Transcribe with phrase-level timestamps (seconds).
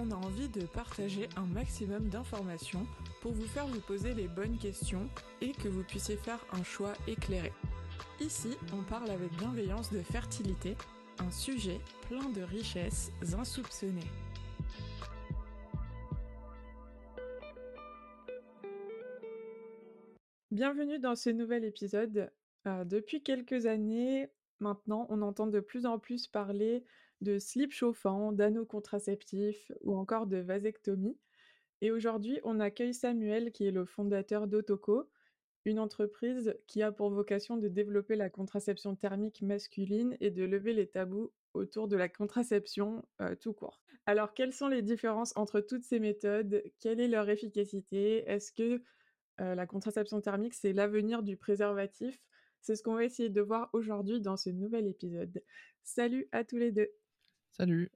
[0.00, 2.86] On a envie de partager un maximum d'informations
[3.20, 5.08] pour vous faire vous poser les bonnes questions
[5.40, 7.52] et que vous puissiez faire un choix éclairé.
[8.20, 10.76] Ici, on parle avec bienveillance de fertilité,
[11.18, 14.00] un sujet plein de richesses insoupçonnées.
[20.52, 22.30] Bienvenue dans ce nouvel épisode.
[22.68, 24.28] Euh, depuis quelques années
[24.60, 26.84] maintenant, on entend de plus en plus parler
[27.20, 31.18] de slip chauffant, d'anneaux contraceptifs ou encore de vasectomie.
[31.80, 35.08] Et aujourd'hui, on accueille Samuel qui est le fondateur d'Otoco,
[35.64, 40.72] une entreprise qui a pour vocation de développer la contraception thermique masculine et de lever
[40.72, 43.80] les tabous autour de la contraception euh, tout court.
[44.06, 46.62] Alors, quelles sont les différences entre toutes ces méthodes?
[46.80, 48.24] Quelle est leur efficacité?
[48.28, 48.82] Est-ce que
[49.40, 52.18] euh, la contraception thermique, c'est l'avenir du préservatif?
[52.60, 55.42] C'est ce qu'on va essayer de voir aujourd'hui dans ce nouvel épisode.
[55.84, 56.88] Salut à tous les deux.
[57.50, 57.90] Salut.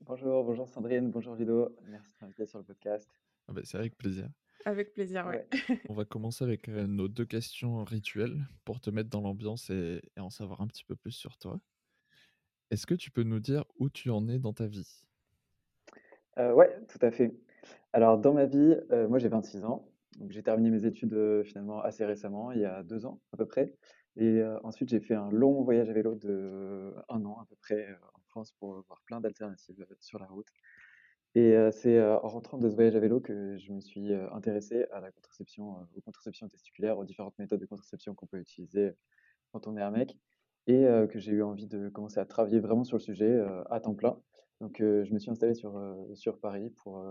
[0.00, 1.76] Bonjour, bonjour Sandrine, bonjour Ludo.
[1.88, 3.10] Merci de m'inviter sur le podcast.
[3.48, 4.28] Ah bah, c'est avec plaisir.
[4.64, 5.46] Avec plaisir, ouais.
[5.90, 10.00] On va commencer avec euh, nos deux questions rituelles pour te mettre dans l'ambiance et,
[10.16, 11.60] et en savoir un petit peu plus sur toi.
[12.70, 15.04] Est-ce que tu peux nous dire où tu en es dans ta vie?
[16.38, 17.34] Euh, ouais, tout à fait.
[17.92, 19.88] Alors, dans ma vie, euh, moi j'ai 26 ans.
[20.28, 23.46] J'ai terminé mes études euh, finalement assez récemment, il y a deux ans à peu
[23.46, 23.74] près.
[24.16, 27.56] Et euh, ensuite, j'ai fait un long voyage à vélo de un an à peu
[27.56, 28.20] près euh, en
[28.58, 30.48] Pour voir plein d'alternatives euh, sur la route.
[31.36, 34.12] Et euh, c'est euh, en rentrant de ce voyage à vélo que je me suis
[34.32, 38.92] intéressé à la contraception, aux contraceptions testiculaires, aux différentes méthodes de contraception qu'on peut utiliser
[39.52, 40.16] quand on est un mec,
[40.66, 43.40] et que j'ai eu envie de commencer à travailler vraiment sur le sujet
[43.70, 44.20] à temps plein.
[44.60, 45.80] Donc, je me suis installé sur,
[46.14, 47.04] sur Paris pour,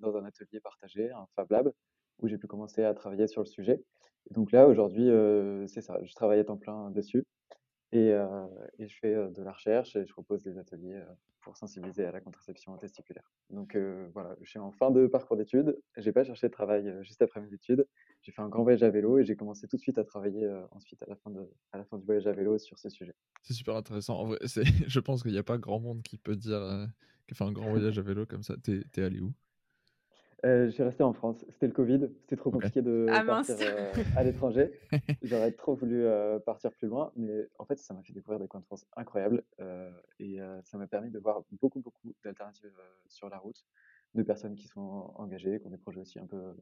[0.00, 1.72] dans un atelier partagé, un Fab Lab,
[2.18, 3.82] où j'ai pu commencer à travailler sur le sujet.
[4.30, 5.08] Et donc là, aujourd'hui,
[5.68, 7.25] c'est ça, je travaille à temps plein dessus.
[7.96, 8.46] Et, euh,
[8.78, 12.04] et je fais euh, de la recherche et je propose des ateliers euh, pour sensibiliser
[12.04, 13.32] à la contraception testiculaire.
[13.48, 13.74] Donc
[14.12, 15.80] voilà, je suis en fin de parcours d'études.
[15.96, 17.86] J'ai pas cherché de travail juste après mes études.
[18.20, 20.44] J'ai fait un grand voyage à vélo et j'ai commencé tout de suite à travailler
[20.72, 23.14] ensuite à la fin de, à la fin du voyage à vélo sur ce sujet.
[23.42, 24.18] C'est super intéressant.
[24.18, 24.38] En vrai,
[24.88, 26.88] je pense qu'il n'y a pas grand monde qui peut dire
[27.28, 28.56] qu'il a fait un grand voyage à vélo comme ça.
[28.56, 29.32] T'es, t'es allé où?
[30.46, 31.44] Euh, je suis resté en France.
[31.48, 32.08] C'était le Covid.
[32.20, 34.70] C'était trop compliqué de Ah partir euh, à l'étranger.
[35.22, 38.46] J'aurais trop voulu euh, partir plus loin, mais en fait, ça m'a fait découvrir des
[38.46, 39.90] coins de France incroyables euh,
[40.20, 43.64] et euh, ça m'a permis de voir beaucoup, beaucoup d'alternatives euh, sur la route,
[44.14, 46.54] de personnes qui sont engagées, qui ont des projets aussi un peu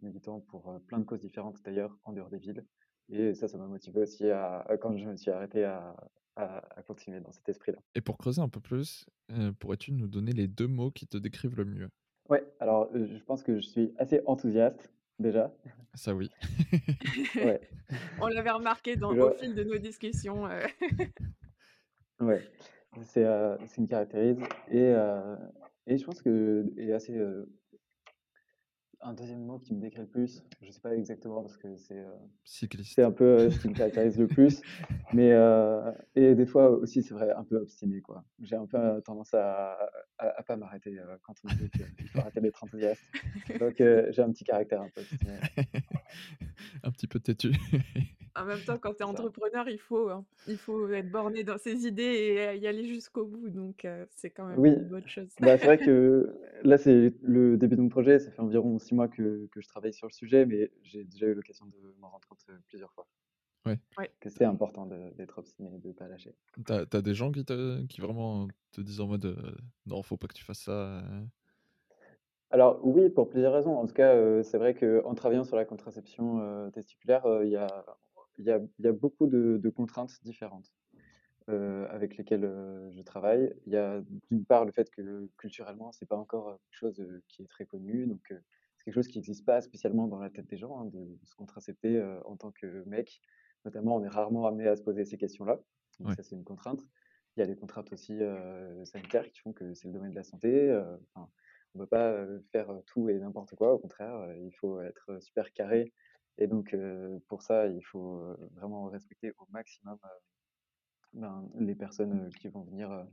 [0.00, 2.64] militants pour euh, plein de causes différentes d'ailleurs en dehors des villes.
[3.08, 5.96] Et ça, ça m'a motivé aussi à, à- quand je me suis arrêté à,
[6.36, 7.78] à, à continuer dans cet esprit-là.
[7.94, 11.16] Et pour creuser un peu plus, euh, pourrais-tu nous donner les deux mots qui te
[11.16, 11.88] décrivent le mieux?
[12.28, 15.52] Ouais, alors euh, je pense que je suis assez enthousiaste déjà.
[15.94, 16.30] Ça oui.
[17.36, 17.60] Ouais.
[18.20, 20.46] On l'avait remarqué dans, au fil de nos discussions.
[20.46, 20.66] euh.
[22.20, 22.42] Ouais,
[23.02, 25.36] c'est euh, c'est une caractérise et, euh,
[25.86, 27.44] et je pense que est assez euh,
[29.04, 31.98] un deuxième mot qui me décrit le plus, je sais pas exactement parce que c'est
[31.98, 34.62] euh, un peu euh, ce qui me caractérise le plus,
[35.12, 38.24] mais euh, et des fois aussi c'est vrai un peu obstiné quoi.
[38.40, 39.76] J'ai un peu euh, tendance à,
[40.18, 43.02] à pas m'arrêter quand on me dit qu'il faut arrêter d'être enthousiaste.
[43.60, 45.38] Donc j'ai un petit caractère un peu obstiné.
[46.82, 47.52] un petit peu têtu.
[48.36, 51.56] En même temps, quand tu es entrepreneur, il faut, hein, il faut être borné dans
[51.56, 53.48] ses idées et euh, y aller jusqu'au bout.
[53.48, 55.28] Donc, euh, c'est quand même Oui, une bonne chose.
[55.40, 56.34] Bah, c'est vrai que
[56.64, 58.18] là, c'est le début de mon projet.
[58.18, 61.26] Ça fait environ six mois que, que je travaille sur le sujet, mais j'ai déjà
[61.26, 63.06] eu l'occasion de m'en rendre compte euh, plusieurs fois.
[63.66, 63.78] Ouais.
[63.96, 64.10] Ouais.
[64.20, 66.34] Que c'est important d'être obstiné et de ne pas lâcher.
[66.66, 69.54] T'as, t'as des gens qui, te, qui vraiment te disent en mode euh,
[69.86, 70.72] non, faut pas que tu fasses ça.
[70.72, 71.22] euh.
[72.50, 73.76] Alors, oui, pour plusieurs raisons.
[73.78, 77.50] En tout cas, euh, c'est vrai qu'en travaillant sur la contraception euh, testiculaire, euh, il
[77.52, 77.84] y a,
[78.38, 80.72] il y a, y a beaucoup de, de contraintes différentes
[81.48, 83.54] euh, avec lesquelles euh, je travaille.
[83.66, 87.00] Il y a d'une part le fait que culturellement, c'est pas encore euh, quelque chose
[87.00, 88.06] euh, qui est très connu.
[88.06, 90.98] Donc, c'est quelque chose qui n'existe pas spécialement dans la tête des gens, hein, de,
[90.98, 93.20] de se contracepter en tant que mec.
[93.64, 95.60] Notamment, on est rarement amené à se poser ces questions-là.
[96.00, 96.14] Donc, Ouais.
[96.14, 96.82] ça, c'est une contrainte.
[97.36, 98.18] Il y a des contraintes aussi
[98.84, 100.70] sanitaires qui font que c'est le domaine de la santé.
[101.14, 101.30] enfin,
[101.74, 103.72] on ne peut pas faire tout et n'importe quoi.
[103.72, 105.92] Au contraire, il faut être super carré.
[106.38, 106.76] Et donc,
[107.28, 109.98] pour ça, il faut vraiment respecter au maximum
[111.12, 113.06] ben, les personnes qui vont venir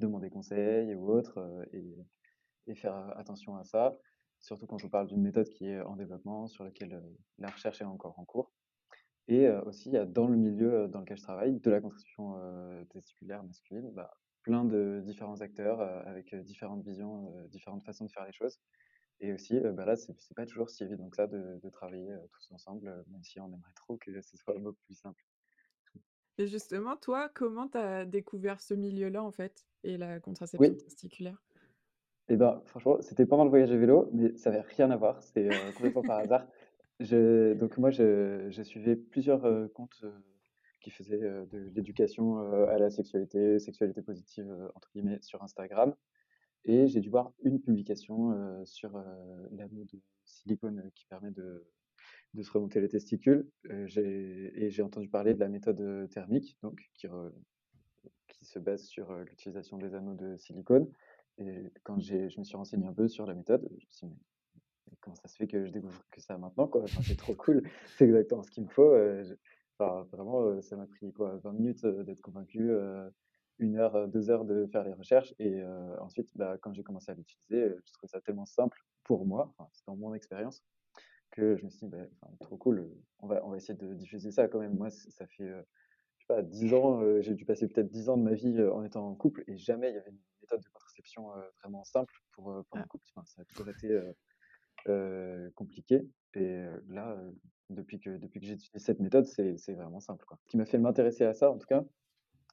[0.00, 1.38] demander conseil ou autres.
[1.38, 3.96] euh, et, faire attention à ça,
[4.40, 7.02] surtout quand on parle d'une méthode qui est en développement, sur laquelle
[7.38, 8.52] la recherche est encore en cours.
[9.26, 12.34] Et aussi, il y a dans le milieu dans lequel je travaille, de la contraception
[12.90, 14.10] testiculaire masculine, bah,
[14.42, 18.60] plein de différents acteurs avec différentes visions, différentes façons de faire les choses.
[19.20, 22.52] Et aussi, bah, là, c'est pas toujours si évident que ça de, de travailler tous
[22.52, 25.24] ensemble, même si on aimerait trop que ce soit le mot plus simple.
[26.38, 31.42] Et justement, toi, comment tu as découvert ce milieu-là, en fait, et la contraception testiculaire
[32.28, 35.20] Et ben, franchement, c'était pendant le voyage à vélo, mais ça n'avait rien à voir.
[35.20, 36.46] C'était complètement par hasard.
[37.00, 40.04] Je, donc moi, je, je suivais plusieurs comptes
[40.80, 42.38] qui faisaient de l'éducation
[42.68, 45.94] à la sexualité, sexualité positive, entre guillemets, sur Instagram.
[46.64, 48.92] Et j'ai dû voir une publication sur
[49.52, 51.66] l'anneau de silicone qui permet de
[52.34, 53.48] de se remonter les testicules.
[53.70, 57.08] Et j'ai entendu parler de la méthode thermique, donc, qui,
[58.28, 60.88] qui se base sur l'utilisation des anneaux de silicone.
[61.38, 64.16] Et quand je me suis renseigné un peu sur la méthode, je me suis dit,
[64.90, 66.84] mais comment ça se fait que je découvre que ça maintenant quoi?
[67.02, 68.92] C'est trop cool, c'est exactement ce qu'il me faut.
[69.78, 72.70] vraiment, ça m'a pris quoi, 20 minutes d'être convaincu,
[73.58, 75.34] une heure, deux heures de faire les recherches.
[75.38, 75.62] Et
[76.00, 79.86] ensuite, bah, quand j'ai commencé à l'utiliser, je trouvais ça tellement simple pour moi, c'est
[79.86, 80.62] dans mon expérience,
[81.30, 82.06] que je me suis dit, bah,
[82.40, 82.90] trop cool,
[83.20, 84.74] on va, on va essayer de diffuser ça quand même.
[84.74, 88.22] Moi, ça fait, je sais pas, 10 ans, j'ai dû passer peut-être 10 ans de
[88.22, 91.28] ma vie en étant en couple et jamais il y avait une méthode de contraception
[91.62, 93.04] vraiment simple pour, pour un couple.
[93.24, 93.98] ça a toujours été
[95.54, 96.06] compliqué.
[96.34, 97.16] Et là,
[97.70, 100.24] depuis que, depuis que j'ai utilisé cette méthode, c'est vraiment simple.
[100.26, 100.38] Quoi.
[100.44, 101.84] Ce qui m'a fait m'intéresser à ça, en tout cas,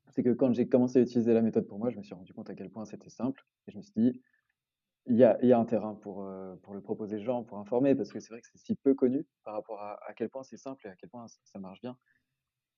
[0.09, 2.33] c'est que quand j'ai commencé à utiliser la méthode pour moi, je me suis rendu
[2.33, 3.45] compte à quel point c'était simple.
[3.67, 4.21] Et je me suis dit,
[5.07, 7.57] il y a, y a un terrain pour, euh, pour le proposer aux gens, pour
[7.57, 10.29] informer, parce que c'est vrai que c'est si peu connu par rapport à, à quel
[10.29, 11.97] point c'est simple et à quel point ça, marche bien.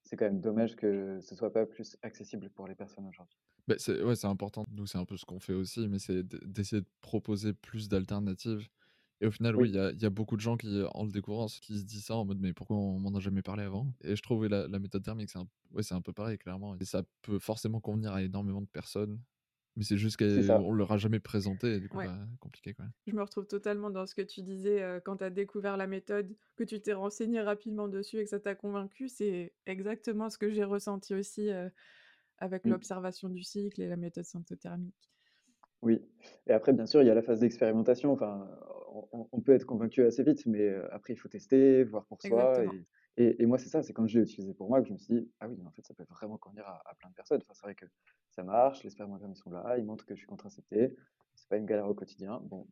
[0.04, 3.38] C'est quand même dommage que ce soit pas plus accessible pour les personnes aujourd'hui.
[3.68, 4.66] Bah, c'est ouais, important.
[4.72, 8.68] Nous, c'est un peu ce qu'on fait aussi, mais c'est d'essayer de proposer plus d'alternatives.
[9.20, 11.12] Et au final, oui, il y, a, y, a beaucoup de gens qui, en le
[11.12, 13.92] découvrant, qui se disent ça en mode mais pourquoi on m'en a jamais parlé avant?
[14.04, 16.76] Et je trouve la, la méthode thermique, c'est un, ouais, un peu pareil, clairement.
[16.80, 19.20] Et ça peut forcément convenir à énormément de personnes.
[19.76, 22.74] Mais c'est juste qu'on leur a jamais présenté, et du coup, bah, compliqué.
[22.74, 22.86] Quoi.
[23.06, 26.36] Je me retrouve totalement dans ce que tu disais quand tu as découvert la méthode,
[26.56, 29.08] que tu t'es renseigné rapidement dessus et que ça t'a convaincu.
[29.08, 31.50] C'est exactement ce que j'ai ressenti aussi
[32.40, 32.70] avec mmh.
[32.70, 35.12] l'observation du cycle et la méthode syntothermique.
[35.84, 36.02] Oui,
[36.48, 38.12] et après, bien sûr, il y a la phase d'expérimentation.
[38.12, 38.50] Enfin,
[39.12, 42.64] on, peut être convaincu assez vite, mais après, il faut tester, voir pour soi.
[43.18, 45.16] Et, moi, c'est ça, c'est quand je l'ai utilisé pour moi que je me suis
[45.16, 47.42] dit, ah oui, en fait, ça peut vraiment convenir à, plein de personnes.
[47.42, 47.86] Enfin, c'est vrai que
[48.30, 50.96] ça marche, les spermatozoïdes sont là, ils montrent que je suis contracepté,
[51.34, 52.40] c'est pas une galère au quotidien.
[52.44, 52.68] Bon,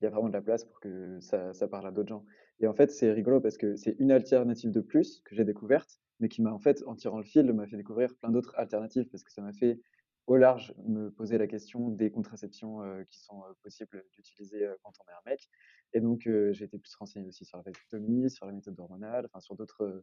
[0.00, 2.24] il y a vraiment de la place pour que ça, ça parle à d'autres gens.
[2.60, 6.00] Et en fait, c'est rigolo parce que c'est une alternative de plus que j'ai découverte,
[6.20, 9.08] mais qui m'a en fait, en tirant le fil, m'a fait découvrir plein d'autres alternatives
[9.10, 9.78] parce que ça m'a fait
[10.26, 12.80] au large me poser la question des contraceptions
[13.10, 15.48] qui sont possibles d'utiliser quand on est un mec.
[15.92, 19.40] Et donc, j'ai été plus renseigné aussi sur la vasectomie, sur la méthode hormonale, enfin
[19.40, 20.02] sur d'autres,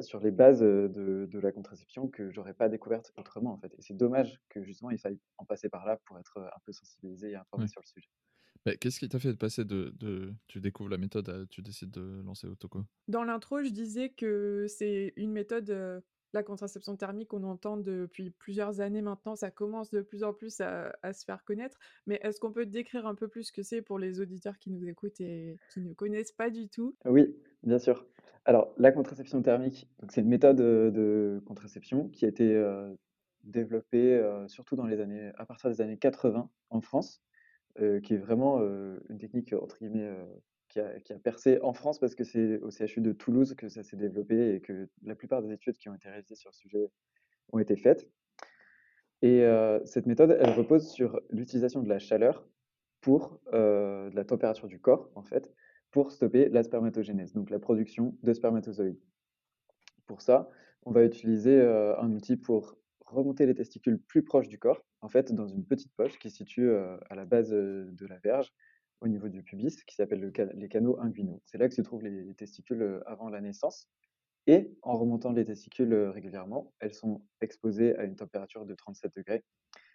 [0.00, 3.72] sur les bases de, de la contraception que j'aurais pas découvertes autrement en fait.
[3.78, 6.72] Et c'est dommage que justement il faille en passer par là pour être un peu
[6.72, 8.08] sensibilisé et informé sur le sujet.
[8.80, 11.92] Qu'est-ce qui t'a fait de passer de, de, tu découvres la méthode à tu décides
[11.92, 17.42] de lancer Otoko Dans l'intro, je disais que c'est une méthode la contraception thermique, on
[17.44, 21.78] entend depuis plusieurs années maintenant, ça commence de plus en plus à, se faire connaître.
[22.06, 24.70] Mais est-ce qu'on peut décrire un peu plus ce que c'est pour les auditeurs qui
[24.70, 26.94] nous écoutent et qui ne connaissent pas du tout?
[27.04, 28.06] Oui, bien sûr.
[28.44, 32.62] Alors, la contraception thermique, c'est une méthode de contraception qui a été
[33.44, 37.22] développée surtout dans les années, à partir des années 80 en France,
[37.76, 38.60] qui est vraiment
[39.08, 40.14] une technique entre guillemets
[41.04, 43.96] qui a, percé en France parce que c'est au CHU de Toulouse que ça s'est
[43.96, 46.90] développé et que la plupart des études qui ont été réalisées sur le sujet
[47.52, 48.08] ont été faites.
[49.22, 52.46] Et euh, cette méthode, elle repose sur l'utilisation de la chaleur
[53.00, 55.52] pour euh, la température du corps, en fait,
[55.90, 59.00] pour stopper la spermatogénèse, donc la production de spermatozoïdes.
[60.06, 60.50] Pour ça,
[60.82, 65.08] on va utiliser euh, un outil pour remonter les testicules plus proches du corps, en
[65.08, 68.52] fait, dans une petite poche qui se situe à la base de la verge
[69.00, 71.42] au niveau du pubis qui s'appelle les canaux inguinaux.
[71.44, 73.88] C'est là que se trouvent les testicules avant la naissance.
[74.46, 79.44] Et en remontant les testicules régulièrement, elles sont exposées à une température de 37 degrés.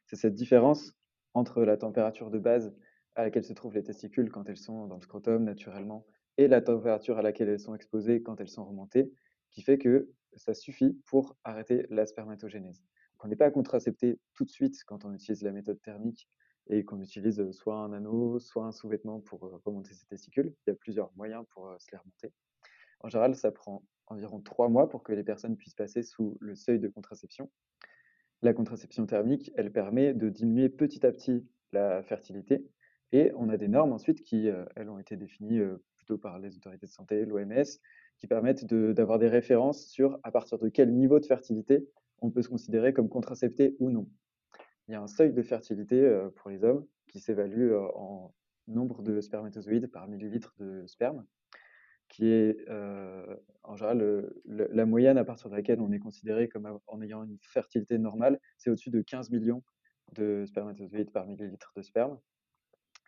[0.08, 0.94] C'est cette différence
[1.34, 2.76] entre la température de base
[3.16, 6.06] à laquelle se trouvent les testicules quand elles sont dans le scrotum naturellement
[6.38, 9.12] et la température à laquelle elles sont exposées quand elles sont remontées
[9.52, 12.82] qui fait que ça suffit pour arrêter la spermatogénèse.
[13.24, 16.30] on n'est pas contracepté tout de suite quand on utilise la méthode thermique
[16.68, 20.54] et qu'on utilise soit un anneau, soit un sous-vêtement pour remonter ses testicules.
[20.66, 22.32] Il y a plusieurs moyens pour se les remonter.
[23.02, 26.56] En général, ça prend environ trois mois pour que les personnes puissent passer sous le
[26.56, 27.50] seuil de contraception.
[28.42, 32.66] La contraception thermique, elle permet de diminuer petit à petit la fertilité
[33.12, 35.62] Et on a des normes ensuite qui, elles, ont été définies
[35.98, 37.64] plutôt par les autorités de santé, l'OMS,
[38.18, 41.88] qui permettent d'avoir des références sur à partir de quel niveau de fertilité
[42.20, 44.08] on peut se considérer comme contracepté ou non.
[44.92, 48.34] Il y a un seuil de fertilité pour les hommes qui s'évalue en
[48.68, 51.26] nombre de spermatozoïdes par millilitre de sperme,
[52.10, 52.58] qui est
[53.64, 57.38] en général la moyenne à partir de laquelle on est considéré comme en ayant une
[57.40, 59.64] fertilité normale, c'est au-dessus de 15 millions
[60.12, 62.20] de spermatozoïdes par millilitre de sperme.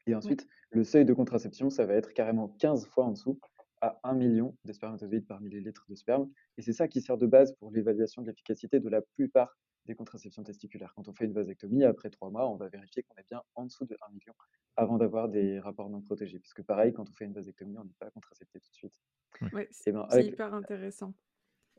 [0.07, 3.41] Et ensuite, le seuil de contraception, ça va être carrément 15 fois en dessous,
[3.81, 6.31] à 1 million de spermatozoïdes par millilitre de sperme.
[6.57, 9.95] Et c'est ça qui sert de base pour l'évaluation de l'efficacité de la plupart des
[9.95, 10.93] contraceptions testiculaires.
[10.95, 13.65] Quand on fait une vasectomie, après trois mois, on va vérifier qu'on est bien en
[13.65, 14.33] dessous de 1 million
[14.75, 16.39] avant d'avoir des rapports non protégés.
[16.39, 19.01] Puisque pareil, quand on fait une vasectomie, on n'est pas contracepté tout de suite.
[19.41, 21.13] Ouais, ben, c'est hyper intéressant.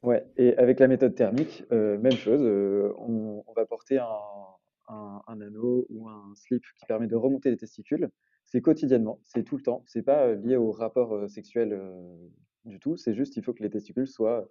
[0.03, 4.07] Ouais, et avec la méthode thermique, euh, même chose, euh, on, va porter un,
[4.89, 8.11] un, anneau ou un slip qui permet de remonter les testicules.
[8.45, 9.83] C'est quotidiennement, c'est tout le temps.
[9.87, 11.81] C'est pas euh, lié au rapport sexuel
[12.67, 12.97] du tout.
[12.97, 14.47] C'est juste, il faut que les testicules soient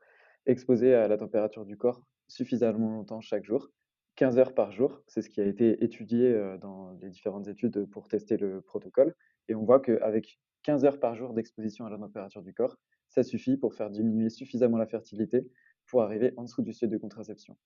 [0.45, 3.69] exposés à la température du corps suffisamment longtemps chaque jour,
[4.15, 5.01] 15 heures par jour.
[5.07, 9.13] C'est ce qui a été étudié dans les différentes études pour tester le protocole.
[9.49, 12.77] Et on voit qu'avec 15 heures par jour d'exposition à la température du corps,
[13.09, 15.47] ça suffit pour faire diminuer suffisamment la fertilité
[15.87, 17.57] pour arriver en dessous du seuil de contraception.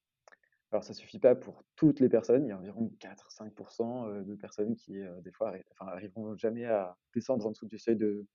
[0.70, 2.44] Alors, ça ne suffit pas pour toutes les personnes.
[2.44, 7.52] Il y a environ 4-5% de personnes qui, des fois, arriveront jamais à descendre en
[7.52, 8.26] dessous du seuil de,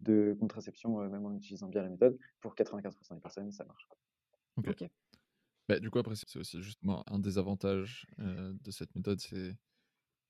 [0.00, 2.18] de contraception, même en utilisant bien la méthode.
[2.40, 3.88] Pour 95% des personnes, ça marche.
[4.56, 4.84] Ok.
[5.68, 9.56] Bah, du coup, après, c'est aussi justement un des avantages de cette méthode, c'est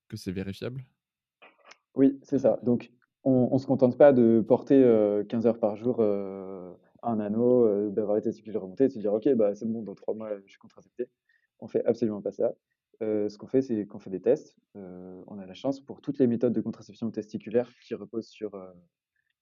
[0.07, 0.83] que c'est vérifiable?
[1.95, 2.59] Oui, c'est ça.
[2.63, 2.91] Donc,
[3.23, 4.81] on ne se contente pas de porter
[5.29, 9.29] 15 heures par jour un anneau, d'avoir les testicules remontés et de se dire, OK,
[9.35, 11.09] bah, c'est bon, dans trois mois, je suis contracepté.
[11.59, 12.53] On fait absolument pas ça.
[13.01, 14.57] ce qu'on fait, c'est qu'on fait des tests.
[14.75, 18.51] on a la chance pour toutes les méthodes de contraception testiculaire qui reposent sur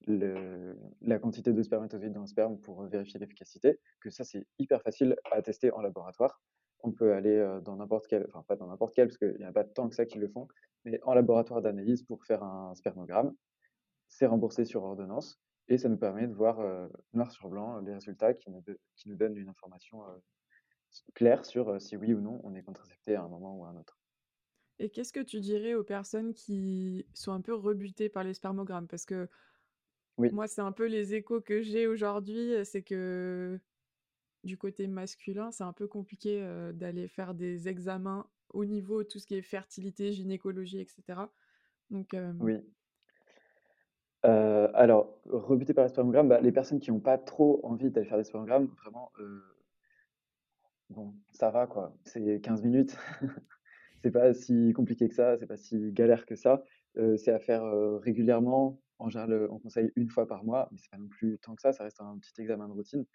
[0.07, 5.15] la quantité de spermatozoïdes dans le sperme pour vérifier l'efficacité, que ça, c'est hyper facile
[5.31, 6.41] à tester en laboratoire.
[6.81, 9.51] On peut aller dans n'importe quel, enfin pas dans n'importe quel, parce qu'il n'y a
[9.51, 10.47] pas tant que ça qui le font,
[10.85, 13.35] mais en laboratoire d'analyse pour faire un spermogramme.
[14.07, 16.59] C'est remboursé sur ordonnance et ça nous permet de voir
[17.13, 18.63] noir sur blanc les résultats qui nous,
[18.95, 20.03] qui nous donnent une information
[21.13, 23.75] claire sur si oui ou non on est contracepté à un moment ou à un
[23.75, 23.99] autre.
[24.79, 28.87] Et qu'est-ce que tu dirais aux personnes qui sont un peu rebutées par les spermogrammes?
[28.87, 29.27] Parce que
[30.17, 33.59] moi, c'est un peu les échos que j'ai aujourd'hui, c'est que
[34.43, 39.27] du côté masculin, c'est un peu compliqué d'aller faire des examens au niveau tout ce
[39.27, 41.31] qui est fertilité, gynécologie, etc.
[41.91, 42.57] Donc, Oui.
[44.23, 48.17] alors, rebuté par les spermogrammes, bah, les personnes qui n'ont pas trop envie d'aller faire
[48.17, 49.11] des spermogrammes, vraiment,
[50.89, 51.93] bon, ça va quoi.
[52.05, 52.97] C'est 15 minutes.
[54.03, 56.63] c'est pas si compliqué que ça, c'est pas si galère que ça.
[57.17, 57.63] c'est à faire
[57.99, 61.55] régulièrement, en général, on conseille une fois par mois, mais c'est pas non plus tant
[61.55, 63.05] que ça, ça reste un petit examen de routine.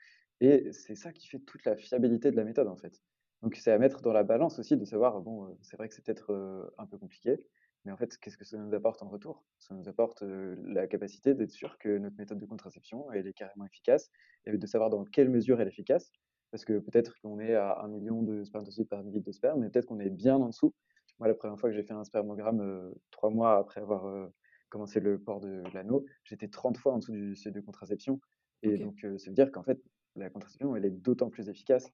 [0.41, 3.01] Et c'est ça qui fait toute la fiabilité de la méthode, en fait.
[3.43, 6.05] Donc, c'est à mettre dans la balance aussi de savoir, bon, c'est vrai que c'est
[6.05, 7.39] peut-être un peu compliqué,
[7.85, 9.45] mais en fait, qu'est-ce que ça nous apporte en retour?
[9.59, 13.67] Ça nous apporte la capacité d'être sûr que notre méthode de contraception, elle est carrément
[13.67, 14.11] efficace,
[14.47, 16.13] et de savoir dans quelle mesure elle est efficace,
[16.53, 19.71] parce que peut-être qu'on est à un million de spermatozoïdes par millilitre de sperme, mais
[19.71, 20.75] peut-être qu'on est bien en dessous.
[21.19, 24.29] Moi, la première fois que j'ai fait un spermogramme, trois mois après avoir
[24.73, 28.21] commencé le port de l'anneau, j'étais 30 fois en dessous du seuil de contraception.
[28.63, 29.79] Et donc, ça veut dire qu'en fait,
[30.17, 31.93] la contraception, elle est d'autant plus efficace.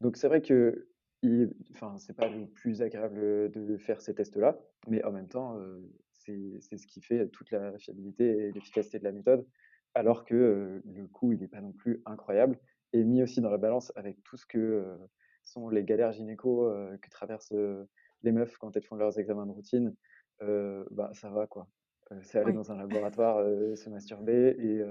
[0.00, 0.88] Donc, c'est vrai que
[1.72, 5.58] enfin, c'est pas le plus agréable de faire ces tests-là, mais en même temps,
[6.12, 9.46] c'est ce qui fait toute la fiabilité et l'efficacité de la méthode,
[9.94, 12.60] alors que le coût, il n'est pas non plus incroyable,
[12.92, 14.84] et mis aussi dans la balance avec tout ce que
[15.42, 16.70] sont les galères gynéco
[17.02, 17.54] que traversent
[18.22, 19.94] les meufs quand elles font leurs examens de routine,
[20.40, 21.66] bah, ça va quoi
[22.22, 23.44] c'est aller dans un laboratoire,
[23.76, 24.82] se masturber et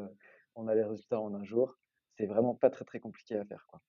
[0.56, 1.78] on a les résultats en un jour.
[2.18, 3.82] C'est vraiment pas très, très compliqué à faire, quoi.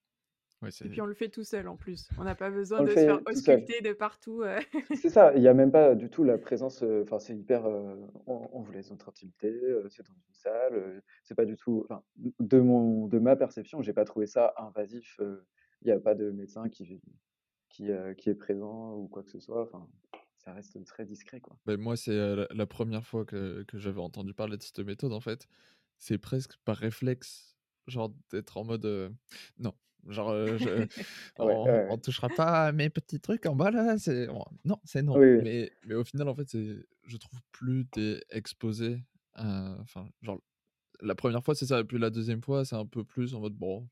[0.63, 2.09] et puis on le fait tout seul en plus.
[2.19, 4.43] On n'a pas besoin de se faire ausculter de partout.
[4.95, 6.83] C'est ça, il n'y a même pas du tout la présence.
[7.03, 7.67] Enfin, c'est hyper.
[8.27, 9.53] on, vous laisse notre intimité,
[9.91, 11.03] c'est dans une salle.
[11.23, 11.87] c'est pas du tout.
[12.41, 15.21] De, mon, de ma perception, j'ai pas trouvé ça invasif.
[15.83, 17.03] Il n'y a pas de médecin qui,
[17.69, 19.63] qui, qui est présent ou quoi que ce soit.
[19.63, 19.87] Enfin,
[20.45, 21.41] ça reste très discret.
[21.41, 21.57] Quoi.
[21.67, 25.21] Ben, moi, c'est la, première fois que, que j'avais entendu parler de cette méthode, en
[25.21, 25.47] fait.
[25.99, 29.15] C'est presque par réflexe, genre d'être en mode
[29.59, 29.73] non.
[30.09, 30.29] Genre,
[31.39, 33.97] on, ne touchera pas à mes petits trucs en bas là.
[33.97, 34.27] C'est
[34.65, 35.19] non, c'est non.
[35.19, 39.03] Mais, mais au final, en fait, c'est, je trouve plus t'es exposé.
[39.35, 40.41] Enfin, genre,
[41.01, 41.81] la première fois, c'est ça.
[41.81, 43.89] Et puis la deuxième fois, c'est un peu plus en mode bon.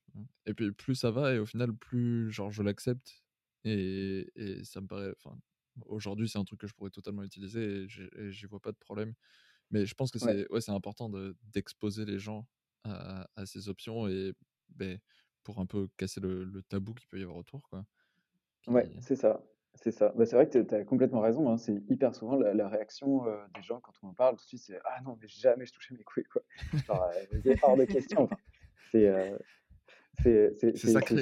[0.46, 3.22] Et puis plus ça va, et au final, plus genre je l'accepte.
[3.64, 5.14] Et, et ça me paraît.
[5.16, 5.36] Enfin,
[5.86, 9.14] aujourd'hui, c'est un truc que je pourrais totalement utiliser et j'y vois pas de problème.
[9.70, 10.36] Mais je pense que Ouais.
[10.38, 11.10] c'est ouais, c'est important
[11.54, 12.48] d'exposer les gens
[12.84, 14.34] à, à ces options et
[14.70, 14.98] ben,
[15.44, 17.68] pour un peu casser le, le tabou qu'il peut y avoir autour.
[17.70, 17.86] Quoi.
[18.66, 19.42] Ouais, c'est ça.
[19.74, 20.10] C'est ça.
[20.16, 21.56] Bah, c'est vrai que tu as complètement raison, hein.
[21.56, 23.24] C'est hyper souvent la la réaction,
[23.54, 25.72] des gens quand on en parle tout de suite, c'est: «Ah non, mais jamais je
[25.72, 26.42] touchais mes couilles, quoi».
[26.86, 28.38] Genre, heu, hors de question, enfin,
[28.92, 31.16] c'est, c'est sacré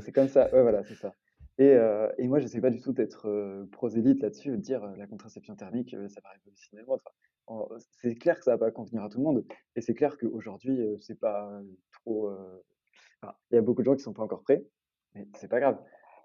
[0.00, 0.52] c'est comme ça.
[0.52, 1.14] Ouais, voilà, c'est ça.
[1.58, 4.94] Et heu et moi, j'essaie pas du tout d'être, heu, prosélyte là-dessus, de dire, heu:
[4.96, 7.00] «La contraception thermique, heu, ça va révolutionner le monde».
[8.00, 9.44] C'est clair que ça va pas convenir à tout le monde
[9.76, 11.60] et c'est clair qu'aujourd'hui, heu, c'est pas,
[11.92, 12.62] trop, heu
[13.22, 14.64] enfin, il y a beaucoup de gens qui sont pas encore prêts,
[15.14, 15.82] mais c'est pas grave.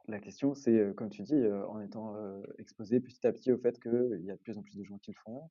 [0.08, 1.36] La question, c'est, comme tu dis,
[1.70, 2.16] en étant,
[2.60, 4.98] exposé petit à petit au fait qu'il y a de plus en plus de gens
[5.00, 5.50] qui le font,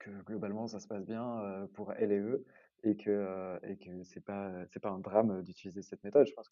[0.00, 2.44] que globalement ça se passe bien, pour elles et eux
[2.84, 6.26] et que, et que c'est pas, c'est pas un drame, d'utiliser cette méthode.
[6.28, 6.48] Je pense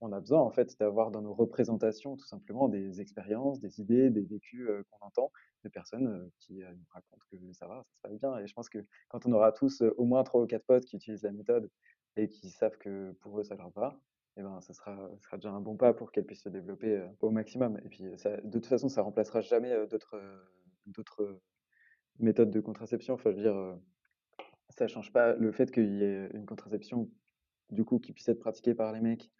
[0.00, 4.10] qu'on a besoin en fait d'avoir dans nos représentations tout simplement des expériences, des idées,
[4.10, 5.30] des vécus, heu, qu'on entend
[5.64, 8.46] de personnes, heu, qui, heu, nous racontent que ça va, ça se passe bien et
[8.46, 8.78] je pense que
[9.08, 11.70] quand on aura tous, au moins 3 ou 4 potes qui utilisent la méthode
[12.16, 14.00] et qui savent que pour eux ça leur va
[14.36, 17.04] et ben, ça sera ça sera déjà un bon pas pour qu'elle puisse se développer,
[17.20, 20.16] au maximum et puis, de toute façon, ça remplacera jamais, d'autres,
[20.86, 21.40] d'autres,
[22.18, 23.14] méthodes de contraception.
[23.14, 23.78] Enfin, je veux dire,
[24.70, 27.10] ça change pas le fait qu'il y ait une contraception,
[27.70, 29.30] du coup, qui puisse être pratiquée par les mecs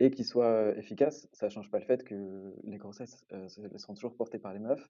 [0.00, 4.38] et qui soit, efficace, ça change pas le fait que les grossesses, seront toujours portées
[4.38, 4.88] par les meufs,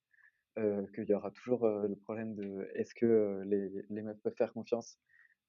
[0.56, 4.98] qu'il y aura toujours, le problème de est-ce que, les les meufs peuvent faire confiance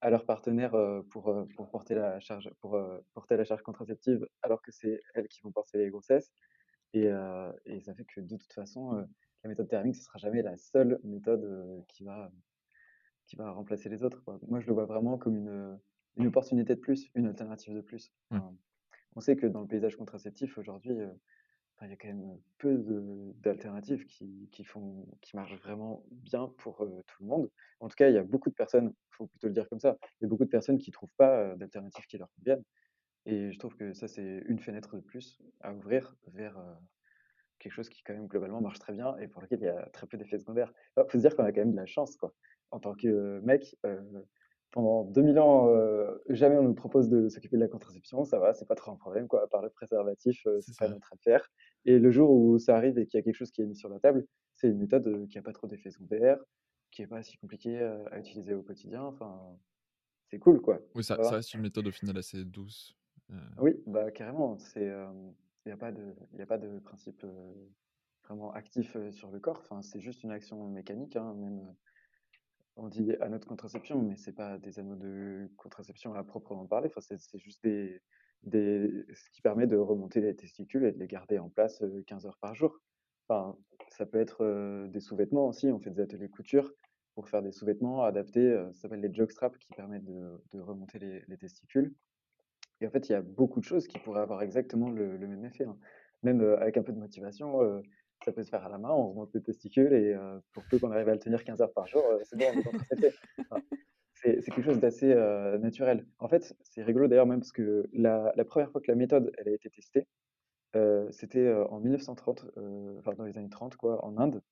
[0.01, 0.75] à leur partenaire,
[1.11, 2.79] pour, pour porter la charge pour,
[3.13, 6.31] porter la charge contraceptive alors que c'est elles qui vont porter les grossesses
[6.93, 7.09] et
[7.65, 9.07] et ça fait que de toute façon,
[9.43, 12.31] la méthode thermique, ce sera jamais la seule méthode, qui va
[13.25, 14.39] qui va remplacer les autres, quoi.
[14.47, 15.79] Moi, je le vois vraiment comme une,
[16.17, 18.11] une opportunité de plus, une alternative de plus.
[18.29, 18.53] Enfin,
[19.15, 20.93] on sait que dans le paysage contraceptif aujourd'hui,
[21.77, 22.77] enfin, il y a quand même peu
[23.41, 24.49] d'alternatives qui
[25.33, 27.51] marchent vraiment bien pour, heu, tout le monde.
[27.79, 29.79] En tout cas, il y a beaucoup de personnes, il faut plutôt le dire comme
[29.79, 32.63] ça, il y a beaucoup de personnes qui trouvent pas, heu, d'alternatives qui leur conviennent
[33.25, 36.57] et je trouve que ça, c'est une fenêtre de plus à ouvrir vers,
[37.59, 39.89] quelque chose qui quand même globalement marche très bien et pour lequel il y a
[39.89, 40.73] très peu d'effets secondaires.
[40.97, 42.33] Il faut se dire qu'on a quand même de la chance, quoi.
[42.71, 43.75] En tant que mec,
[44.73, 48.53] pendant 2000 ans, heu, jamais on nous propose de s'occuper de la contraception, ça va,
[48.53, 49.43] c'est pas trop un problème, quoi.
[49.43, 51.49] À part le préservatif, heu, C'est pas notre affaire
[51.85, 53.75] et le jour où ça arrive et qu'il y a quelque chose qui est mis
[53.75, 56.39] sur la table, c'est une méthode, heu, qui a pas trop d'effets secondaires,
[56.91, 57.79] qui est pas si compliquée,
[58.11, 59.57] à utiliser au quotidien, enfin,
[60.27, 61.35] c'est cool, quoi, Oui, ça, ça ça va?
[61.35, 62.95] reste une méthode au final assez douce.
[63.31, 64.91] euh, Oui, bah, carrément, c'est,
[65.65, 67.25] il y a pas de il a pas de principe,
[68.23, 69.59] vraiment actif, sur le corps.
[69.59, 71.75] Enfin, c'est juste une action mécanique, hein, même,
[72.75, 76.89] on dit anneau de contraception, mais c'est pas des anneaux de contraception à proprement parler.
[76.95, 78.01] Enfin, c'est juste des
[78.43, 82.25] ce qui permet de remonter les testicules et de les garder en place, heu, 15
[82.25, 82.79] heures par jour.
[83.27, 83.55] Enfin,
[83.89, 85.67] ça peut être, des sous-vêtements aussi.
[85.71, 86.73] On fait des ateliers couture
[87.15, 91.37] pour faire des sous-vêtements adaptés, ça s'appelle les jockstraps qui permettent de remonter les les
[91.37, 91.93] testicules.
[92.81, 95.45] Et en fait, il y a beaucoup de choses qui pourraient avoir exactement le même
[95.45, 95.77] effet, hein.
[96.23, 97.59] Même, avec un peu de motivation,
[98.25, 100.79] ça peut se faire à la main, on remonte les testicules et heu, pour peu
[100.79, 103.15] qu'on arrive à le tenir 15 heures par jour, heu, c'est bon, on est contracepté.
[103.51, 103.61] Enfin,
[104.13, 106.07] c'est c'est quelque chose d'assez, heu, naturel.
[106.19, 109.31] En fait, c'est rigolo d'ailleurs même parce que la la 1 fois que la méthode,
[109.37, 110.07] elle a été testée,
[111.11, 114.43] c'était, en 1930, heu, enfin dans les années 30 quoi, en Inde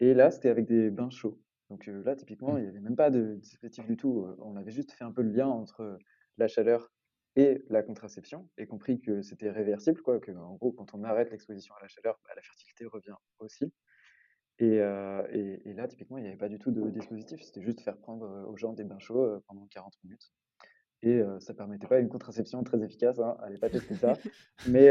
[0.00, 1.40] et là, c'était avec des bains chauds.
[1.70, 2.58] Donc, là, typiquement, hmm.
[2.58, 5.22] il y avait même pas de dispositif du tout, on avait juste fait un peu
[5.22, 5.98] le lien entre,
[6.38, 6.93] la chaleur
[7.36, 11.74] et la contraception et compris que c'était réversible quoi, qu'en gros, quand on arrête l'exposition
[11.76, 13.72] à la chaleur, bah, la fertilité revient aussi
[14.60, 17.42] et heu et et là, typiquement, il y avait pas du tout de dispositif.
[17.42, 20.32] C'était juste faire prendre, heu, aux gens des bains chauds, heu, pendant 40 minutes
[21.02, 24.18] et ça permettait pas une contraception très efficace, hein, allez pas tester ça.
[24.66, 24.90] Mais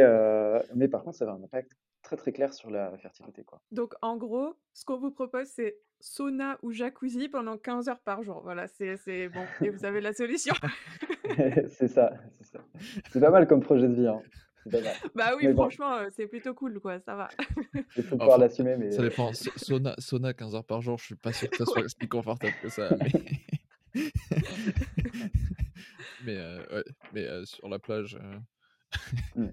[0.75, 3.61] mais par contre, ça avait un impact très, très clair sur la fertilité, quoi.
[3.71, 8.21] Donc en gros, ce qu'on vous propose, c'est sauna ou jacuzzi pendant 15 heures par
[8.23, 8.41] jour.
[8.43, 10.53] Voilà, c'est c'est bon et vous avez la solution.
[11.69, 12.59] C'est ça, c'est ça.
[13.11, 14.21] C'est pas mal comme projet de vie, hein.
[15.15, 17.29] Bah oui, Mais franchement, heu, c'est plutôt cool, quoi, ça va.
[17.97, 19.33] il faut pouvoir l'assumer, mais ça dépend.
[19.33, 22.07] Sa- Sauna, sauna 15 heures par jour, je suis pas sûr que ça soit si
[22.07, 22.89] confortable que ça.
[23.95, 24.11] Mais,
[26.23, 28.37] mais, euh, ouais, mais euh, sur la plage, euh,
[29.35, 29.47] mmh.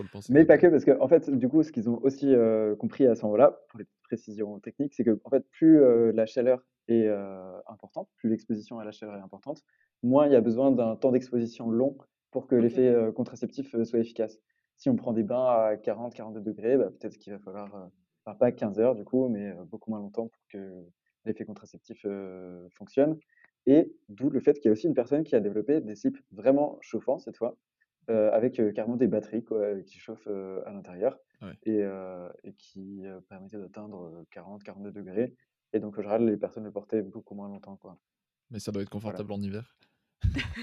[0.00, 0.32] Faut le penser.
[0.32, 3.14] Mais pas que, parce qu'en fait, du coup, ce qu'ils ont aussi, heu, compris à
[3.14, 7.16] ce moment-là, pour les précisions techniques, c'est qu'en fait, plus, heu, la chaleur est, heu,
[7.66, 9.62] importante, plus l'exposition à la chaleur est importante,
[10.02, 11.96] moins il y a besoin d'un temps d'exposition long
[12.30, 14.38] pour que l'effet, contraceptif, soit efficace.
[14.76, 17.90] Si on prend des bains à 40-42°, bah, peut-être qu'il va falloir,
[18.24, 20.84] enfin pas 15 heures du coup, mais, beaucoup moins longtemps pour que
[21.24, 22.06] l'effet contraceptif,
[22.70, 23.18] fonctionne.
[23.66, 26.18] Et d'où le fait qu'il y a aussi une personne qui a développé des slips
[26.30, 27.56] vraiment chauffants cette fois,
[28.10, 31.54] avec carrément des batteries quoi, qui chauffent à l'intérieur Ouais.
[31.64, 31.80] et,
[32.44, 35.34] et qui permettaient d'atteindre 40-42 degrés.
[35.72, 37.76] Et donc, en général, les personnes le portaient beaucoup moins longtemps.
[37.76, 37.96] Quoi.
[38.50, 39.16] Mais ça doit être Voilà.
[39.16, 39.76] confortable en hiver.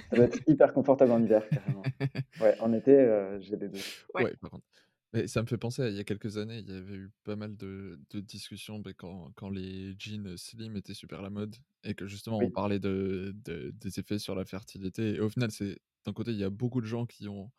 [0.09, 1.81] Ça doit être hyper confortable en hiver, carrément.
[2.41, 2.93] Ouais, en été,
[3.39, 3.79] j'ai les deux.
[4.13, 4.25] Ouais.
[4.25, 4.65] Ouais, par contre.
[5.13, 7.11] Mais ça me fait penser à il y a quelques années, il y avait eu
[7.23, 11.55] pas mal de, de discussions ben, quand, quand les jeans slim étaient super la mode
[11.83, 15.15] et que justement on parlait de, de- des effets sur la fertilité.
[15.15, 17.51] Et au final, c'est d'un côté, il y a beaucoup de gens qui ont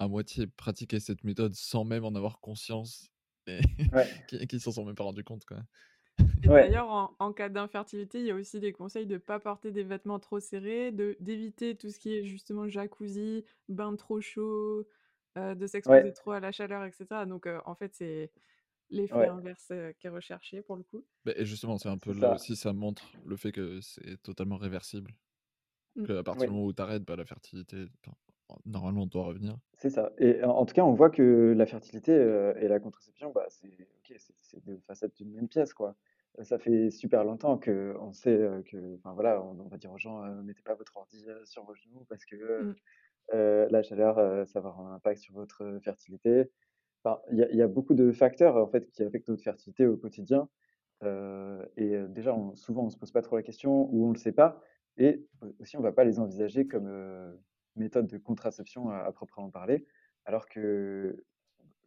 [0.00, 3.10] à moitié pratiqué cette méthode sans même en avoir conscience
[3.46, 3.60] et
[3.92, 5.44] Ouais, qui, qui s'en sont même pas rendus compte.
[5.46, 5.62] Quoi.
[6.42, 9.18] Et ouais, d'ailleurs, en, en cas d'infertilité, il y a aussi des conseils de ne
[9.18, 14.20] pas porter des vêtements trop serrés, d'éviter tout ce qui est justement jacuzzi, bain trop
[14.20, 14.86] chaud,
[15.36, 17.06] euh, de s'exposer ouais, trop à la chaleur, etc.
[17.26, 18.30] Donc euh, en fait, c'est
[18.90, 21.04] l'effet ouais, inverse euh, qui est recherché pour le coup.
[21.24, 22.34] Ben, et justement, c'est un peu là ça.
[22.34, 25.12] aussi, ça montre le fait que c'est totalement réversible.
[25.96, 26.06] Mm.
[26.06, 27.86] Que à partir du moment où tu arrêtes, la fertilité,
[28.66, 29.56] normalement, on doit revenir.
[29.74, 30.12] C'est ça.
[30.18, 33.46] Et en en tout cas, on voit que la fertilité euh, et la contraception, bah,
[33.48, 35.96] c'est ok, c'est c'est deux facettes d'une même pièce, quoi.
[36.42, 39.98] Ça fait super longtemps que on sait que, enfin voilà, on, on va dire aux
[39.98, 42.74] gens, euh, mettez pas votre ordi sur vos genoux parce que euh, Mm.
[43.32, 46.50] Euh, la chaleur, euh, ça va avoir un impact sur votre euh, fertilité.
[47.04, 49.42] Enfin, il y a, il y a beaucoup de facteurs en fait qui affectent notre
[49.42, 50.48] fertilité au quotidien.
[51.04, 54.18] Euh, et déjà, on- souvent, on se pose pas trop la question ou on le
[54.18, 54.60] sait pas.
[54.98, 57.38] Et au- aussi, on va pas les envisager comme
[57.76, 59.86] méthode de contraception à, à proprement parler.
[60.26, 61.24] Alors que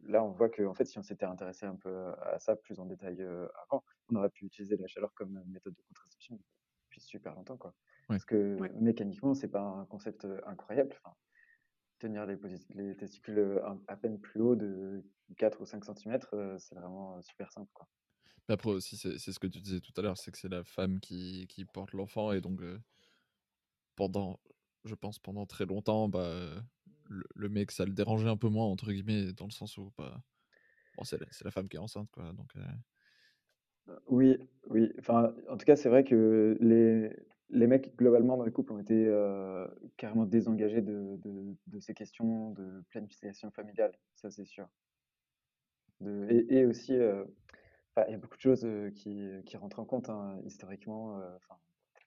[0.02, 2.78] là, on voit que en fait, si on s'était intéressé un peu à ça plus
[2.80, 6.38] en détail avant, on aurait pu utiliser la chaleur comme méthode de contraception
[6.86, 7.74] depuis super longtemps, quoi.
[8.08, 8.16] Ouais.
[8.16, 8.70] Parce que Ouais.
[8.80, 10.94] mécaniquement, c'est pas un concept incroyable.
[11.04, 11.14] Enfin,
[11.98, 15.04] tenir les, testicules à peine plus haut de
[15.36, 16.18] 4 ou 5 cm,
[16.58, 17.88] c'est vraiment super simple, quoi.
[18.48, 20.64] Mais Après aussi, c'est ce que tu disais tout à l'heure, c'est que c'est la
[20.64, 22.78] femme qui, qui porte l'enfant et donc euh,
[23.94, 24.40] pendant,
[24.84, 26.32] je pense pendant très longtemps, bah,
[27.08, 29.92] le, le mec, ça le dérangeait un peu moins, entre guillemets, dans le sens où
[29.98, 30.22] bah,
[30.96, 32.32] bon, c'est la, femme qui est enceinte, quoi.
[32.32, 34.92] Donc, euh, Oui, oui.
[34.98, 37.14] Enfin, en tout cas, c'est vrai que les,
[37.50, 41.94] les mecs, globalement, dans le couple, ont été euh, carrément désengagés de, de, de ces
[41.94, 44.68] questions de planification familiale, ça c'est sûr.
[46.00, 47.24] De, et, et aussi, euh,
[48.06, 51.18] il y a beaucoup de choses euh, qui, qui rentrent en compte, hein, historiquement.
[51.20, 51.28] euh,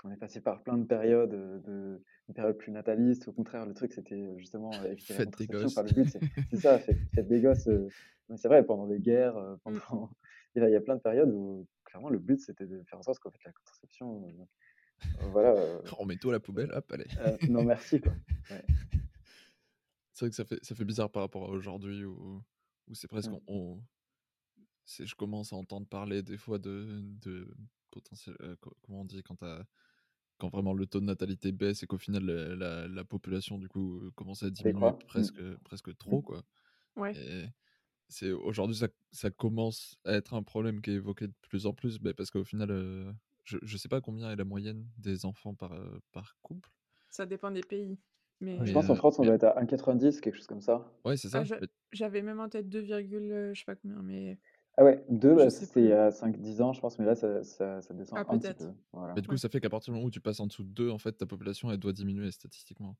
[0.03, 3.27] on est passé par plein de périodes, de, une période plus nataliste.
[3.27, 5.77] Au contraire, le truc, c'était justement éviter la faites des gosses.
[5.77, 6.17] Enfin, le but,
[6.49, 7.67] c'est ça, faites, faites des gosses.
[8.27, 9.77] mais c'est vrai, pendant les guerres, euh, Mm.
[9.89, 10.09] pendant...
[10.55, 13.19] il y a plein de périodes où, clairement, le but, c'était de faire en sorte
[13.19, 14.23] qu'en fait, la contraception,
[15.31, 17.05] voilà, euh, On met tout à la poubelle, hop, allez.
[17.19, 18.13] euh, non merci, quoi.
[18.51, 18.65] Ouais.
[20.13, 22.43] C'est vrai que ça fait, ça fait bizarre par rapport à aujourd'hui où,
[22.87, 23.31] où c'est presque.
[23.31, 23.39] Mm.
[23.47, 23.83] On, on-
[24.85, 27.47] c'est- je commence à entendre parler des fois de, de
[27.91, 28.35] potentiel.
[28.41, 29.65] euh, co- comment on dit quand, t'as-
[30.37, 33.67] quand vraiment le taux de natalité baisse et qu'au final la, la- la population du
[33.69, 34.79] coup commence à diminuer.
[34.91, 34.97] Mm.
[35.07, 36.43] presque, presque trop, quoi.
[36.97, 37.13] Ouais.
[37.15, 37.45] Et
[38.09, 41.73] c'est aujourd'hui ça, ça commence à être un problème qui est évoqué de plus en
[41.73, 43.11] plus bah, parce qu'au final, euh,
[43.43, 46.69] je, je sais pas combien est la moyenne des enfants par, euh, par couple.
[47.09, 47.99] Ça dépend des pays.
[48.39, 50.47] Mais Je Mais, pense en euh, France, on mais- doit être à 1,90, quelque chose
[50.47, 50.91] comme ça.
[51.05, 51.57] Ouais, c'est ah, ça.
[51.91, 54.39] j'avais même en tête 2, euh, je sais pas combien, mais
[54.77, 57.15] Ah ouais, 2, je bah, c'était il y a 5-10 ans, je pense, mais là,
[57.15, 58.71] ça, ça, ça descend Ah, un petit peu.
[58.93, 59.13] Voilà.
[59.15, 59.39] Mais du coup, Ouais.
[59.39, 61.11] ça fait qu'à partir du moment où tu passes en dessous de 2, en fait,
[61.13, 62.97] ta population, elle doit diminuer statistiquement.